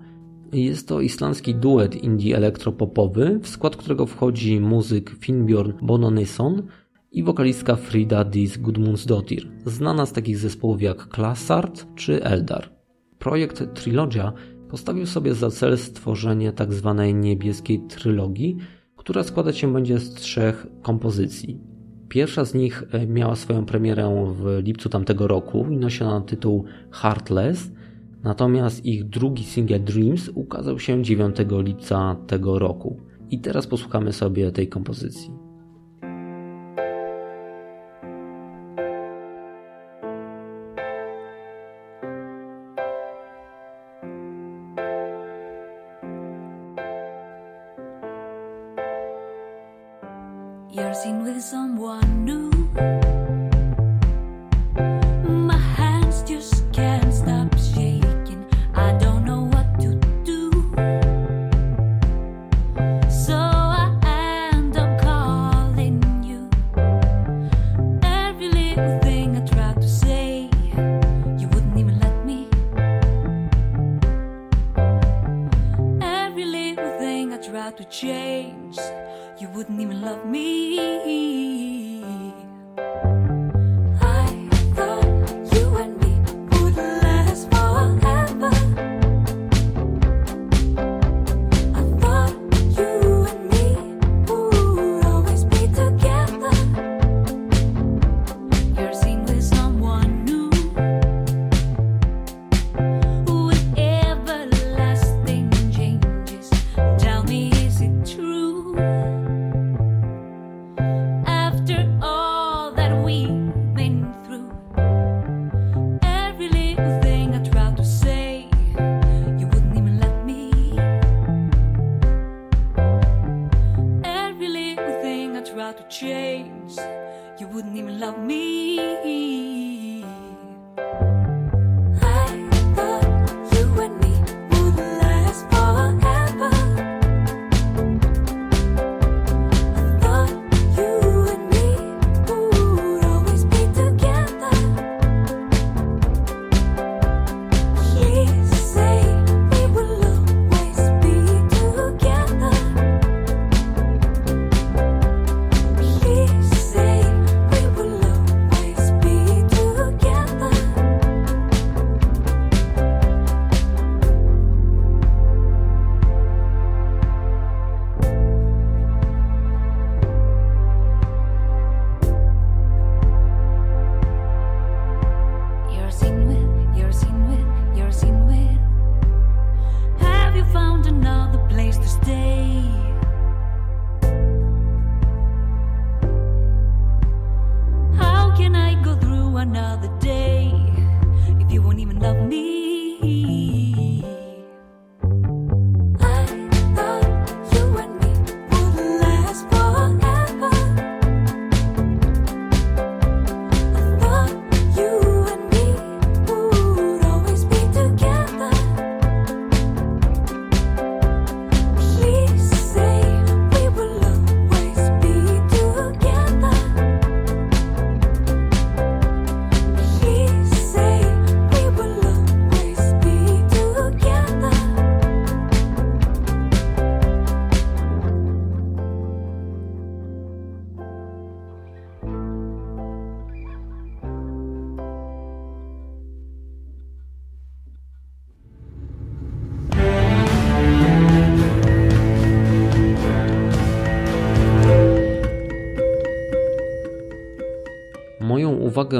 Jest 0.53 0.89
to 0.89 1.01
islandzki 1.01 1.55
duet 1.55 1.95
indie 1.95 2.37
elektropopowy, 2.37 3.41
w 3.43 3.49
skład 3.49 3.77
którego 3.77 4.07
wchodzi 4.07 4.61
muzyk 4.61 5.11
Finnbjorn 5.21 5.73
Bononisson 5.83 6.63
i 7.13 7.23
wokalistka 7.23 7.77
Frida 7.77 8.25
Dis 8.25 8.57
Gudmundsdottir, 8.57 9.51
znana 9.67 10.07
z 10.07 10.13
takich 10.13 10.39
zespołów 10.39 10.83
jak 10.83 11.09
Klassart 11.09 11.87
czy 11.95 12.25
Eldar. 12.25 12.71
Projekt 13.19 13.75
Trilogia 13.75 14.33
postawił 14.69 15.07
sobie 15.07 15.35
za 15.35 15.51
cel 15.51 15.79
stworzenie 15.79 16.53
tzw. 16.53 16.95
Tak 16.97 17.15
niebieskiej 17.15 17.81
trylogii, 17.89 18.57
która 18.97 19.23
składać 19.23 19.59
się 19.59 19.73
będzie 19.73 19.99
z 19.99 20.15
trzech 20.15 20.67
kompozycji. 20.83 21.70
Pierwsza 22.11 22.45
z 22.45 22.55
nich 22.55 22.85
e, 22.93 23.07
miała 23.07 23.37
swoją 23.37 23.67
premierę 23.67 24.35
w 24.37 24.63
lipcu 24.63 24.89
tamtego 24.89 25.27
roku 25.27 25.67
i 25.71 25.77
nosiła 25.77 26.21
tytuł 26.21 26.65
Heartless, 26.91 27.71
natomiast 28.23 28.87
ich 28.87 29.09
drugi 29.09 29.45
single 29.45 29.81
Dreams 29.81 30.31
ukazał 30.35 30.79
się 30.79 31.03
9 31.03 31.37
lipca 31.51 32.17
tego 32.27 32.59
roku. 32.59 33.01
I 33.31 33.39
teraz 33.39 33.67
posłuchamy 33.67 34.13
sobie 34.13 34.53
tej 34.53 34.69
kompozycji. 34.69 35.31
new 52.11 52.40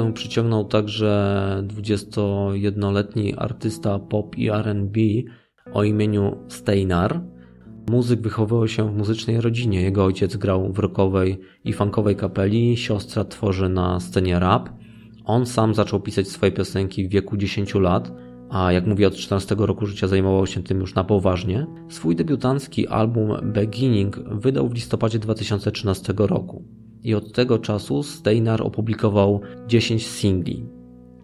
uwagę 0.01 0.13
przyciągnął 0.13 0.65
także 0.65 1.63
21-letni 1.67 3.33
artysta 3.37 3.99
pop 3.99 4.37
i 4.37 4.49
RB 4.49 4.97
o 5.73 5.83
imieniu 5.83 6.37
Steinar. 6.47 7.21
Muzyk 7.89 8.21
wychowywał 8.21 8.67
się 8.67 8.91
w 8.91 8.97
muzycznej 8.97 9.41
rodzinie. 9.41 9.81
Jego 9.81 10.05
ojciec 10.05 10.37
grał 10.37 10.73
w 10.73 10.79
rockowej 10.79 11.39
i 11.65 11.73
funkowej 11.73 12.15
kapeli, 12.15 12.77
siostra 12.77 13.25
tworzy 13.25 13.69
na 13.69 13.99
scenie 13.99 14.39
rap. 14.39 14.69
On 15.25 15.45
sam 15.45 15.73
zaczął 15.73 15.99
pisać 15.99 16.27
swoje 16.27 16.51
piosenki 16.51 17.07
w 17.07 17.11
wieku 17.11 17.37
10 17.37 17.75
lat, 17.75 18.11
a 18.49 18.71
jak 18.71 18.87
mówię 18.87 19.07
od 19.07 19.15
14 19.15 19.55
roku 19.59 19.85
życia 19.85 20.07
zajmował 20.07 20.47
się 20.47 20.63
tym 20.63 20.79
już 20.79 20.95
na 20.95 21.03
poważnie. 21.03 21.67
Swój 21.89 22.15
debiutancki 22.15 22.87
album 22.87 23.51
Beginning 23.53 24.19
wydał 24.31 24.69
w 24.69 24.73
listopadzie 24.73 25.19
2013 25.19 26.13
roku 26.17 26.80
i 27.03 27.15
od 27.15 27.33
tego 27.33 27.59
czasu 27.59 28.03
Steinar 28.03 28.61
opublikował 28.61 29.41
10 29.67 30.07
singli. 30.07 30.65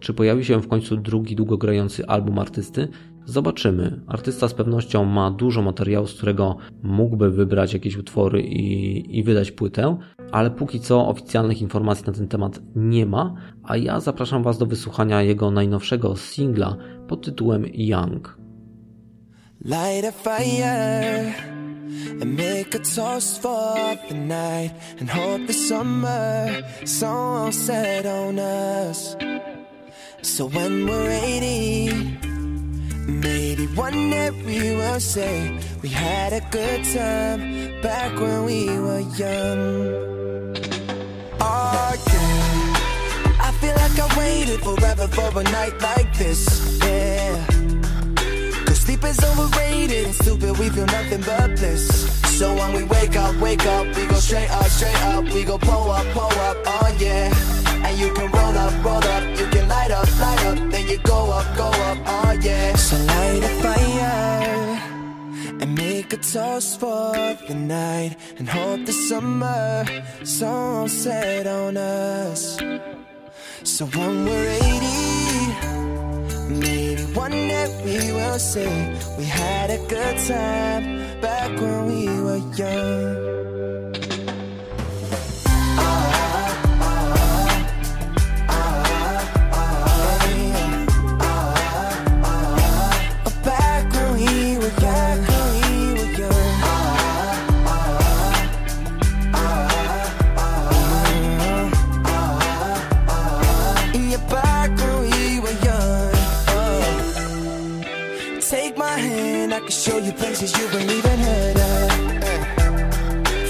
Czy 0.00 0.14
pojawi 0.14 0.44
się 0.44 0.60
w 0.62 0.68
końcu 0.68 0.96
drugi 0.96 1.36
długogrający 1.36 2.06
album 2.06 2.38
artysty? 2.38 2.88
Zobaczymy. 3.24 4.00
Artysta 4.06 4.48
z 4.48 4.54
pewnością 4.54 5.04
ma 5.04 5.30
dużo 5.30 5.62
materiału, 5.62 6.06
z 6.06 6.14
którego 6.14 6.56
mógłby 6.82 7.30
wybrać 7.30 7.72
jakieś 7.74 7.96
utwory 7.96 8.42
i, 8.42 9.18
i 9.18 9.22
wydać 9.22 9.50
płytę, 9.50 9.96
ale 10.32 10.50
póki 10.50 10.80
co 10.80 11.08
oficjalnych 11.08 11.62
informacji 11.62 12.06
na 12.06 12.12
ten 12.12 12.28
temat 12.28 12.60
nie 12.76 13.06
ma, 13.06 13.34
a 13.62 13.76
ja 13.76 14.00
zapraszam 14.00 14.42
Was 14.42 14.58
do 14.58 14.66
wysłuchania 14.66 15.22
jego 15.22 15.50
najnowszego 15.50 16.16
singla 16.16 16.76
pod 17.08 17.24
tytułem 17.24 17.64
Young. 17.74 18.38
Light 19.64 20.04
a 20.04 20.12
fire. 20.12 21.67
And 22.20 22.36
make 22.36 22.74
a 22.74 22.78
toast 22.78 23.42
for 23.42 23.96
the 24.08 24.14
night 24.14 24.72
and 24.98 25.08
hope 25.08 25.46
the 25.46 25.52
summer 25.52 26.62
sun 26.84 27.44
will 27.44 27.52
set 27.52 28.06
on 28.06 28.38
us. 28.38 29.16
So 30.22 30.46
when 30.46 30.86
we're 30.86 31.10
80, 31.10 31.92
maybe 33.06 33.66
one 33.68 34.10
day 34.10 34.30
we 34.30 34.76
will 34.76 35.00
say 35.00 35.58
we 35.82 35.88
had 35.88 36.32
a 36.32 36.40
good 36.50 36.84
time 36.84 37.80
back 37.82 38.12
when 38.20 38.44
we 38.44 38.66
were 38.66 39.00
young. 39.22 39.64
Oh 41.40 41.92
yeah, 42.12 43.46
I 43.46 43.52
feel 43.60 43.74
like 43.82 43.98
I 43.98 44.18
waited 44.18 44.60
forever 44.60 45.06
for 45.08 45.40
a 45.40 45.44
night 45.44 45.80
like 45.80 46.12
this. 46.18 46.78
Yeah. 46.82 47.57
Sleep 48.88 49.04
is 49.04 49.22
overrated 49.22 50.06
and 50.06 50.14
stupid, 50.14 50.58
we 50.58 50.70
feel 50.70 50.86
nothing 50.86 51.20
but 51.20 51.48
bliss. 51.56 52.08
So 52.38 52.54
when 52.54 52.72
we 52.72 52.84
wake 52.84 53.16
up, 53.16 53.36
wake 53.36 53.66
up, 53.66 53.84
we 53.94 54.06
go 54.06 54.14
straight 54.14 54.50
up, 54.50 54.64
straight 54.64 55.02
up, 55.12 55.24
we 55.24 55.44
go 55.44 55.58
pull 55.58 55.90
up, 55.90 56.06
pull 56.14 56.38
up, 56.48 56.56
oh 56.64 56.96
yeah. 56.98 57.28
And 57.84 57.98
you 57.98 58.10
can 58.14 58.30
roll 58.32 58.56
up, 58.56 58.72
roll 58.82 59.04
up, 59.04 59.38
you 59.38 59.46
can 59.48 59.68
light 59.68 59.90
up, 59.90 60.08
light 60.18 60.42
up, 60.46 60.70
then 60.70 60.88
you 60.88 60.96
go 61.00 61.30
up, 61.30 61.46
go 61.54 61.66
up, 61.66 61.98
oh 62.06 62.32
yeah. 62.40 62.74
So 62.76 62.96
light 62.96 63.44
a 63.44 63.52
fire 63.62 64.80
and 65.60 65.74
make 65.74 66.10
a 66.14 66.16
toast 66.16 66.80
for 66.80 67.12
the 67.46 67.54
night 67.54 68.16
and 68.38 68.48
hope 68.48 68.86
the 68.86 68.92
summer 68.92 69.84
sun 70.24 70.88
set 70.88 71.46
on 71.46 71.76
us. 71.76 72.56
So 73.64 73.84
when 73.84 74.24
we're 74.24 74.48
80, 74.48 74.78
maybe 74.80 75.17
one 77.14 77.30
day 77.30 77.68
we 77.84 78.12
will 78.12 78.38
say 78.38 78.68
we 79.16 79.24
had 79.24 79.70
a 79.70 79.78
good 79.88 80.16
time 80.26 81.20
back 81.20 81.50
when 81.60 81.86
we 81.86 82.06
were 82.20 82.42
young. 82.56 83.97
Places 110.38 110.58
you 110.58 110.78
ain't 110.78 110.90
even 110.90 111.18
heard 111.18 111.56
of. 111.56 111.90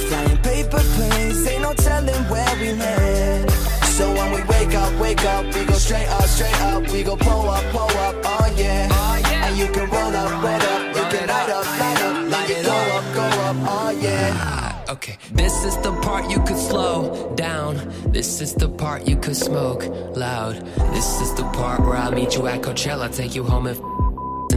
Flying 0.09 0.39
paper 0.39 0.83
planes, 0.95 1.47
ain't 1.47 1.63
no 1.63 1.75
telling 1.75 2.23
where 2.31 2.57
we 2.61 2.73
land. 2.73 3.51
So 3.97 4.13
when 4.15 4.33
we 4.33 4.43
wake 4.45 4.75
up, 4.75 4.93
wake 5.01 5.25
up, 5.25 5.45
we 5.55 5.65
go 5.65 5.75
straight 5.75 6.09
up, 6.09 6.25
straight 6.25 6.61
up, 6.63 6.91
we 6.91 7.03
go 7.03 7.17
pull 7.17 7.49
up, 7.49 7.65
pull 7.73 7.99
up, 8.07 8.17
oh 8.25 8.55
yeah. 8.57 8.89
And 9.45 9.57
you 9.59 9.67
can 9.67 9.91
roll 9.91 10.17
up, 10.17 10.43
roll 10.43 10.63
up, 10.73 10.97
you 10.97 11.19
can 11.19 11.29
light 11.29 11.51
up, 11.51 11.67
light 11.81 12.03
up, 12.03 12.31
light 12.33 12.51
it 12.51 12.65
go 12.65 12.73
up, 12.73 13.15
go 13.15 13.23
up, 13.23 13.57
oh 13.69 13.91
yeah. 14.01 14.33
Ah, 14.35 14.93
okay, 14.93 15.19
this 15.33 15.65
is 15.65 15.77
the 15.79 15.93
part 16.01 16.31
you 16.31 16.41
could 16.45 16.59
slow 16.59 17.35
down. 17.35 17.77
This 18.07 18.41
is 18.41 18.55
the 18.55 18.69
part 18.69 19.07
you 19.07 19.17
could 19.17 19.37
smoke 19.37 19.85
loud. 20.17 20.55
This 20.95 21.21
is 21.21 21.35
the 21.35 21.45
part 21.53 21.81
where 21.81 21.97
I 21.97 22.11
meet 22.11 22.37
you 22.37 22.47
at 22.47 22.63
Coachella, 22.63 23.15
take 23.15 23.35
you 23.35 23.45
home 23.45 23.67
and 23.67 24.08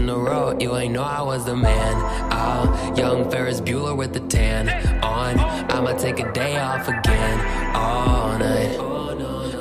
in. 0.09 0.59
You 0.59 0.75
ain't 0.77 0.93
know 0.93 1.03
I 1.03 1.21
was 1.21 1.45
the 1.45 1.55
man. 1.55 1.95
Oh, 2.31 2.93
young 2.95 3.29
Ferris 3.29 3.61
Bueller 3.61 3.95
with 3.95 4.13
the 4.13 4.19
tan 4.21 4.69
on. 5.03 5.39
I'ma 5.71 5.93
take 5.93 6.19
a 6.19 6.31
day 6.33 6.57
off 6.57 6.87
again, 6.87 7.75
all 7.75 8.37
night, 8.37 8.75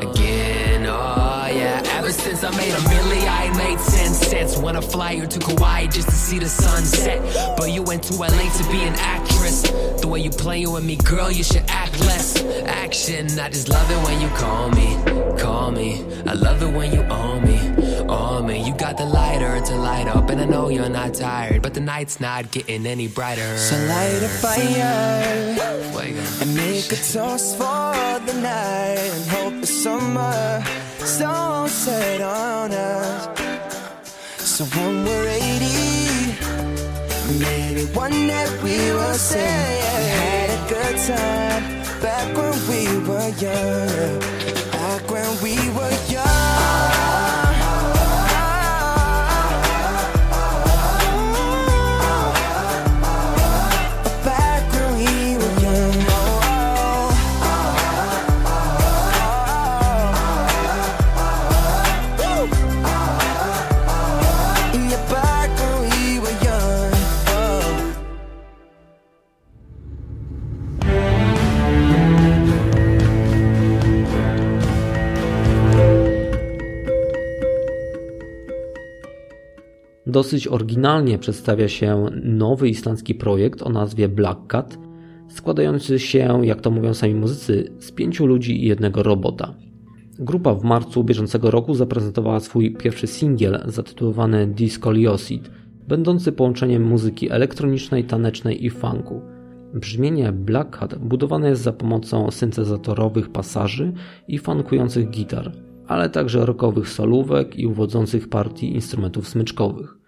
again. 0.02 0.86
Oh 0.86 1.48
yeah, 1.52 1.82
ever 1.98 2.12
since 2.12 2.44
I 2.44 2.50
made 2.56 2.72
a 2.72 2.82
milli, 2.90 3.28
I 3.28 3.44
ain't 3.44 3.56
made 3.56 3.78
ten 3.78 4.12
cents. 4.12 4.56
Wanna 4.58 4.82
fly 4.82 5.12
you 5.12 5.26
to 5.26 5.38
Kauai 5.38 5.86
just 5.86 6.08
to 6.08 6.14
see 6.14 6.38
the 6.38 6.48
sunset, 6.48 7.56
but 7.56 7.70
you 7.70 7.82
went 7.82 8.02
to 8.04 8.14
LA 8.14 8.28
to 8.28 8.64
be 8.70 8.82
an 8.82 8.94
actress. 8.98 9.62
The 10.00 10.08
way 10.08 10.20
you 10.20 10.30
playing 10.30 10.70
with 10.72 10.84
me, 10.84 10.96
girl, 10.96 11.30
you 11.30 11.44
should 11.44 11.64
act 11.68 11.98
less. 12.00 12.42
Action, 12.66 13.26
I 13.38 13.48
just 13.48 13.68
love 13.68 13.90
it 13.90 13.98
when 14.06 14.20
you 14.20 14.28
call 14.36 14.70
me, 14.70 15.38
call 15.38 15.70
me. 15.70 16.04
I 16.26 16.34
love 16.34 16.62
it 16.62 16.72
when 16.72 16.92
you 16.92 17.02
own 17.02 17.44
me, 17.44 17.58
Oh, 18.12 18.38
own 18.38 18.46
me. 18.46 18.62
You 18.66 18.74
got 18.74 18.96
the 18.96 19.06
lighter 19.06 19.60
to 19.60 19.74
light 19.76 20.08
up, 20.08 20.30
and 20.30 20.40
I 20.40 20.44
know 20.44 20.68
you're 20.68 20.88
not 20.88 21.14
tired, 21.14 21.62
but 21.62 21.74
the 21.74 21.80
night's 21.80 22.18
not 22.20 22.50
getting 22.50 22.84
any 22.86 23.06
brighter. 23.06 23.56
So 23.56 23.76
light 23.86 24.22
a 24.22 24.28
fire. 24.28 25.56
And 26.42 26.56
make 26.56 26.90
a 26.90 26.96
toast 26.96 27.56
for 27.56 27.92
the 28.26 28.32
night 28.40 28.98
and 29.14 29.24
hope 29.28 29.60
the 29.60 29.66
summer 29.66 30.64
sun 30.98 31.68
set 31.68 32.20
on 32.20 32.72
us. 32.72 33.28
So 34.38 34.64
when 34.64 35.04
we're 35.04 35.28
80, 35.28 35.68
maybe 37.38 37.84
one 37.94 38.12
day 38.12 38.48
we 38.64 38.76
will 38.92 39.14
say 39.14 39.52
we 39.96 40.04
had 40.18 40.48
a 40.58 40.60
good 40.74 40.96
time 41.12 41.62
back 42.02 42.28
when 42.36 42.56
we 42.70 42.80
were 43.06 43.30
young. 43.44 44.20
Back 44.72 45.10
when 45.10 45.30
we 45.42 45.54
were 45.76 45.94
young. 46.08 46.09
Dosyć 80.10 80.48
oryginalnie 80.48 81.18
przedstawia 81.18 81.68
się 81.68 82.06
nowy 82.24 82.68
islandzki 82.68 83.14
projekt 83.14 83.62
o 83.62 83.68
nazwie 83.68 84.08
Black 84.08 84.46
Cat, 84.46 84.78
składający 85.28 85.98
się, 85.98 86.46
jak 86.46 86.60
to 86.60 86.70
mówią 86.70 86.94
sami 86.94 87.14
muzycy, 87.14 87.72
z 87.78 87.92
pięciu 87.92 88.26
ludzi 88.26 88.64
i 88.64 88.68
jednego 88.68 89.02
robota. 89.02 89.54
Grupa 90.18 90.54
w 90.54 90.64
marcu 90.64 91.04
bieżącego 91.04 91.50
roku 91.50 91.74
zaprezentowała 91.74 92.40
swój 92.40 92.74
pierwszy 92.74 93.06
singiel 93.06 93.62
zatytułowany 93.66 94.46
Discoliosity, 94.46 95.50
będący 95.88 96.32
połączeniem 96.32 96.82
muzyki 96.82 97.30
elektronicznej, 97.30 98.04
tanecznej 98.04 98.64
i 98.64 98.70
funku. 98.70 99.20
Brzmienie 99.74 100.32
Black 100.32 100.76
Hat 100.76 100.98
budowane 100.98 101.48
jest 101.48 101.62
za 101.62 101.72
pomocą 101.72 102.30
syntezatorowych 102.30 103.32
pasaży 103.32 103.92
i 104.28 104.38
funkujących 104.38 105.10
gitar, 105.10 105.52
ale 105.86 106.10
także 106.10 106.46
rockowych 106.46 106.88
solówek 106.88 107.58
i 107.58 107.66
uwodzących 107.66 108.28
partii 108.28 108.74
instrumentów 108.74 109.28
smyczkowych. 109.28 109.99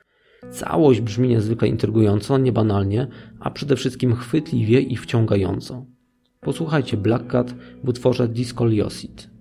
Całość 0.53 1.01
brzmi 1.01 1.29
niezwykle 1.29 1.69
intrygująco, 1.69 2.39
niebanalnie, 2.39 3.07
a 3.41 3.51
przede 3.51 3.77
wszystkim 3.77 4.15
chwytliwie 4.15 4.81
i 4.81 4.97
wciągająco. 4.97 5.87
Posłuchajcie 6.41 6.97
Black 6.97 7.27
Cat 7.27 7.55
w 7.85 7.89
utworze 7.89 8.29
Discoliosity. 8.29 9.23
Nóttin 9.23 9.32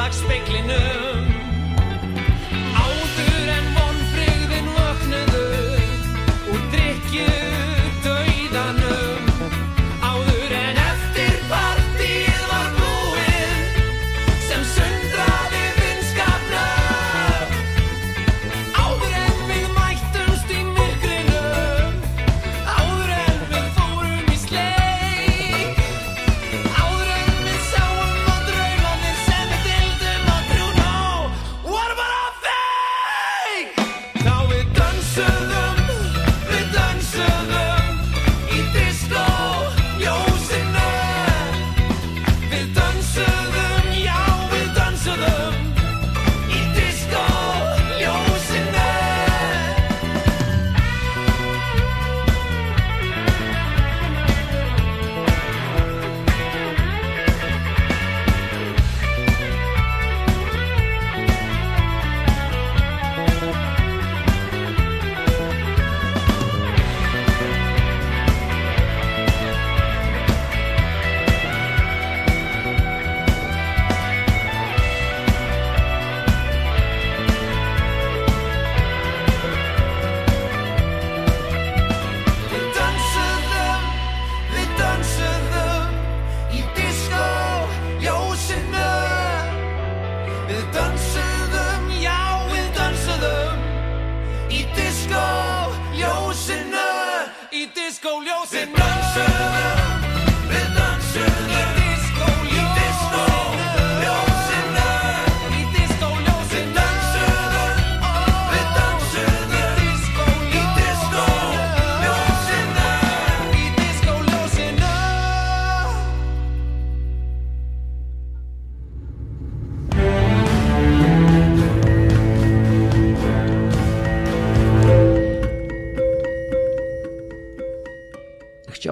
slags 0.00 0.16
speglinum 0.16 1.29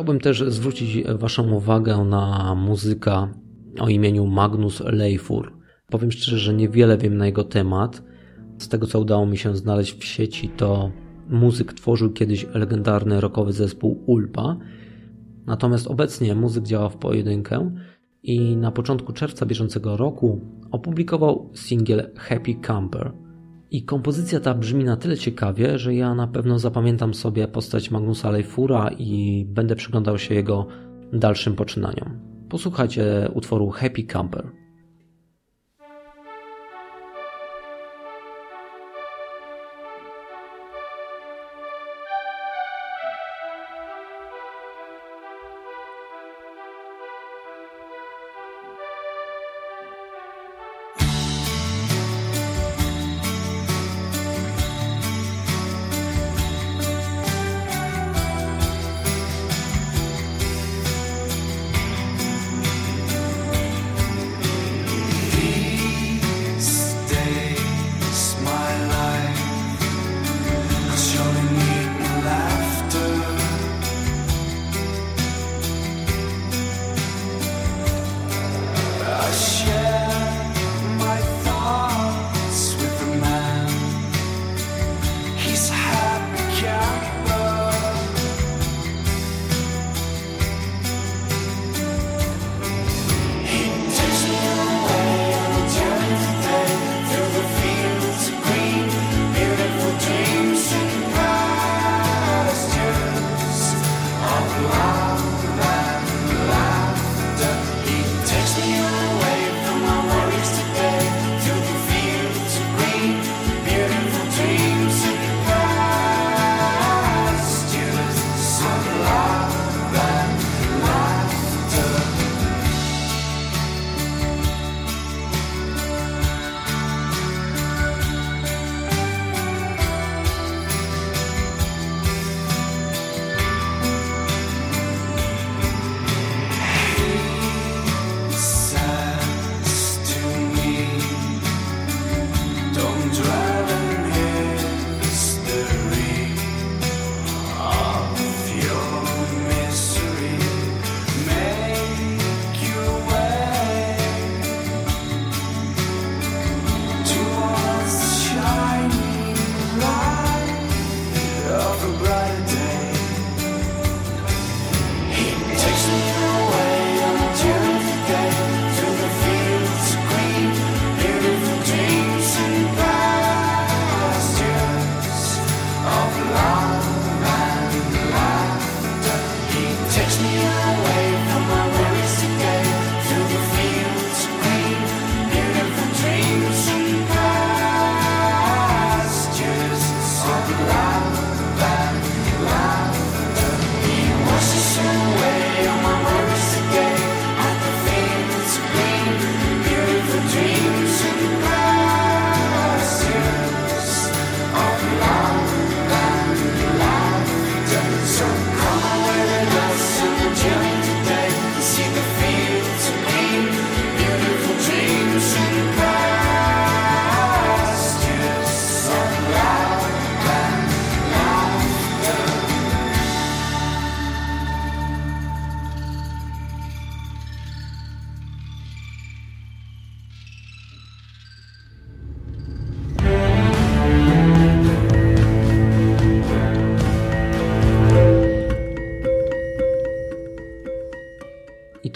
Chciałbym 0.08 0.22
też 0.22 0.44
zwrócić 0.46 1.04
Waszą 1.18 1.52
uwagę 1.52 1.96
na 1.96 2.54
muzyka 2.54 3.28
o 3.80 3.88
imieniu 3.88 4.26
Magnus 4.26 4.80
Leifur. 4.80 5.52
Powiem 5.90 6.12
szczerze, 6.12 6.38
że 6.38 6.54
niewiele 6.54 6.98
wiem 6.98 7.16
na 7.16 7.26
jego 7.26 7.44
temat. 7.44 8.02
Z 8.58 8.68
tego, 8.68 8.86
co 8.86 9.00
udało 9.00 9.26
mi 9.26 9.38
się 9.38 9.56
znaleźć 9.56 9.98
w 9.98 10.04
sieci, 10.04 10.48
to 10.48 10.90
muzyk 11.28 11.72
tworzył 11.72 12.12
kiedyś 12.12 12.46
legendarny 12.54 13.20
rockowy 13.20 13.52
zespół 13.52 14.02
Ulpa. 14.06 14.56
Natomiast 15.46 15.86
obecnie 15.86 16.34
muzyk 16.34 16.64
działa 16.64 16.88
w 16.88 16.96
pojedynkę 16.96 17.70
i 18.22 18.56
na 18.56 18.70
początku 18.70 19.12
czerwca 19.12 19.46
bieżącego 19.46 19.96
roku 19.96 20.40
opublikował 20.70 21.50
singiel 21.54 22.10
Happy 22.16 22.54
Camper. 22.54 23.12
I 23.70 23.82
kompozycja 23.82 24.40
ta 24.40 24.54
brzmi 24.54 24.84
na 24.84 24.96
tyle 24.96 25.16
ciekawie, 25.16 25.78
że 25.78 25.94
ja 25.94 26.14
na 26.14 26.26
pewno 26.26 26.58
zapamiętam 26.58 27.14
sobie 27.14 27.48
postać 27.48 27.90
Magnusa 27.90 28.30
Leifura 28.30 28.90
i 28.98 29.44
będę 29.48 29.76
przyglądał 29.76 30.18
się 30.18 30.34
jego 30.34 30.66
dalszym 31.12 31.54
poczynaniom. 31.54 32.20
Posłuchajcie 32.48 33.30
utworu 33.34 33.70
Happy 33.70 34.02
Camper. 34.02 34.50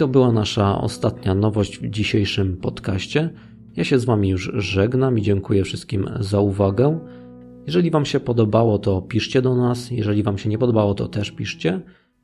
To 0.03 0.09
była 0.09 0.33
nasza 0.33 0.81
ostatnia 0.81 1.35
nowość 1.35 1.79
w 1.79 1.91
dzisiejszym 1.91 2.57
podcaście. 2.57 3.31
Ja 3.77 3.85
się 3.85 3.99
z 3.99 4.05
Wami 4.05 4.29
już 4.29 4.53
żegnam 4.55 5.19
i 5.19 5.23
dziękuję 5.23 5.65
wszystkim 5.65 6.11
za 6.21 6.41
uwagę. 6.41 6.99
Jeżeli 7.67 7.91
Wam 7.91 8.05
się 8.05 8.21
podobało, 8.21 8.79
to 8.79 9.03
piszcie 9.03 9.43
do 9.43 9.57
nas. 9.57 9.91
Jeżeli 9.91 10.23
Wam 10.23 10.39
się 10.39 10.49
nie 10.49 10.59
podobało, 10.59 10.95
to 10.95 11.09
też 11.09 11.31
piszcie. 11.31 11.81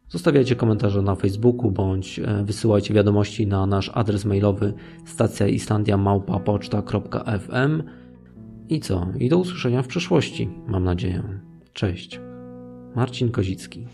Zostawiajcie 0.08 0.56
komentarze 0.56 1.02
na 1.02 1.14
Facebooku 1.14 1.70
bądź 1.70 2.18
e, 2.18 2.44
wysyłajcie 2.44 2.94
wiadomości 2.94 3.46
na 3.46 3.66
nasz 3.66 3.90
adres 3.94 4.24
mailowy 4.24 4.74
stacjaislandia.małpapoczta.fm 5.04 7.82
I 8.68 8.80
co? 8.80 9.06
I 9.18 9.28
do 9.28 9.38
usłyszenia 9.38 9.82
w 9.82 9.86
przyszłości, 9.86 10.48
mam 10.66 10.84
nadzieję. 10.84 11.40
Cześć. 11.72 12.20
Marcin 12.96 13.30
Kozicki. 13.30 13.86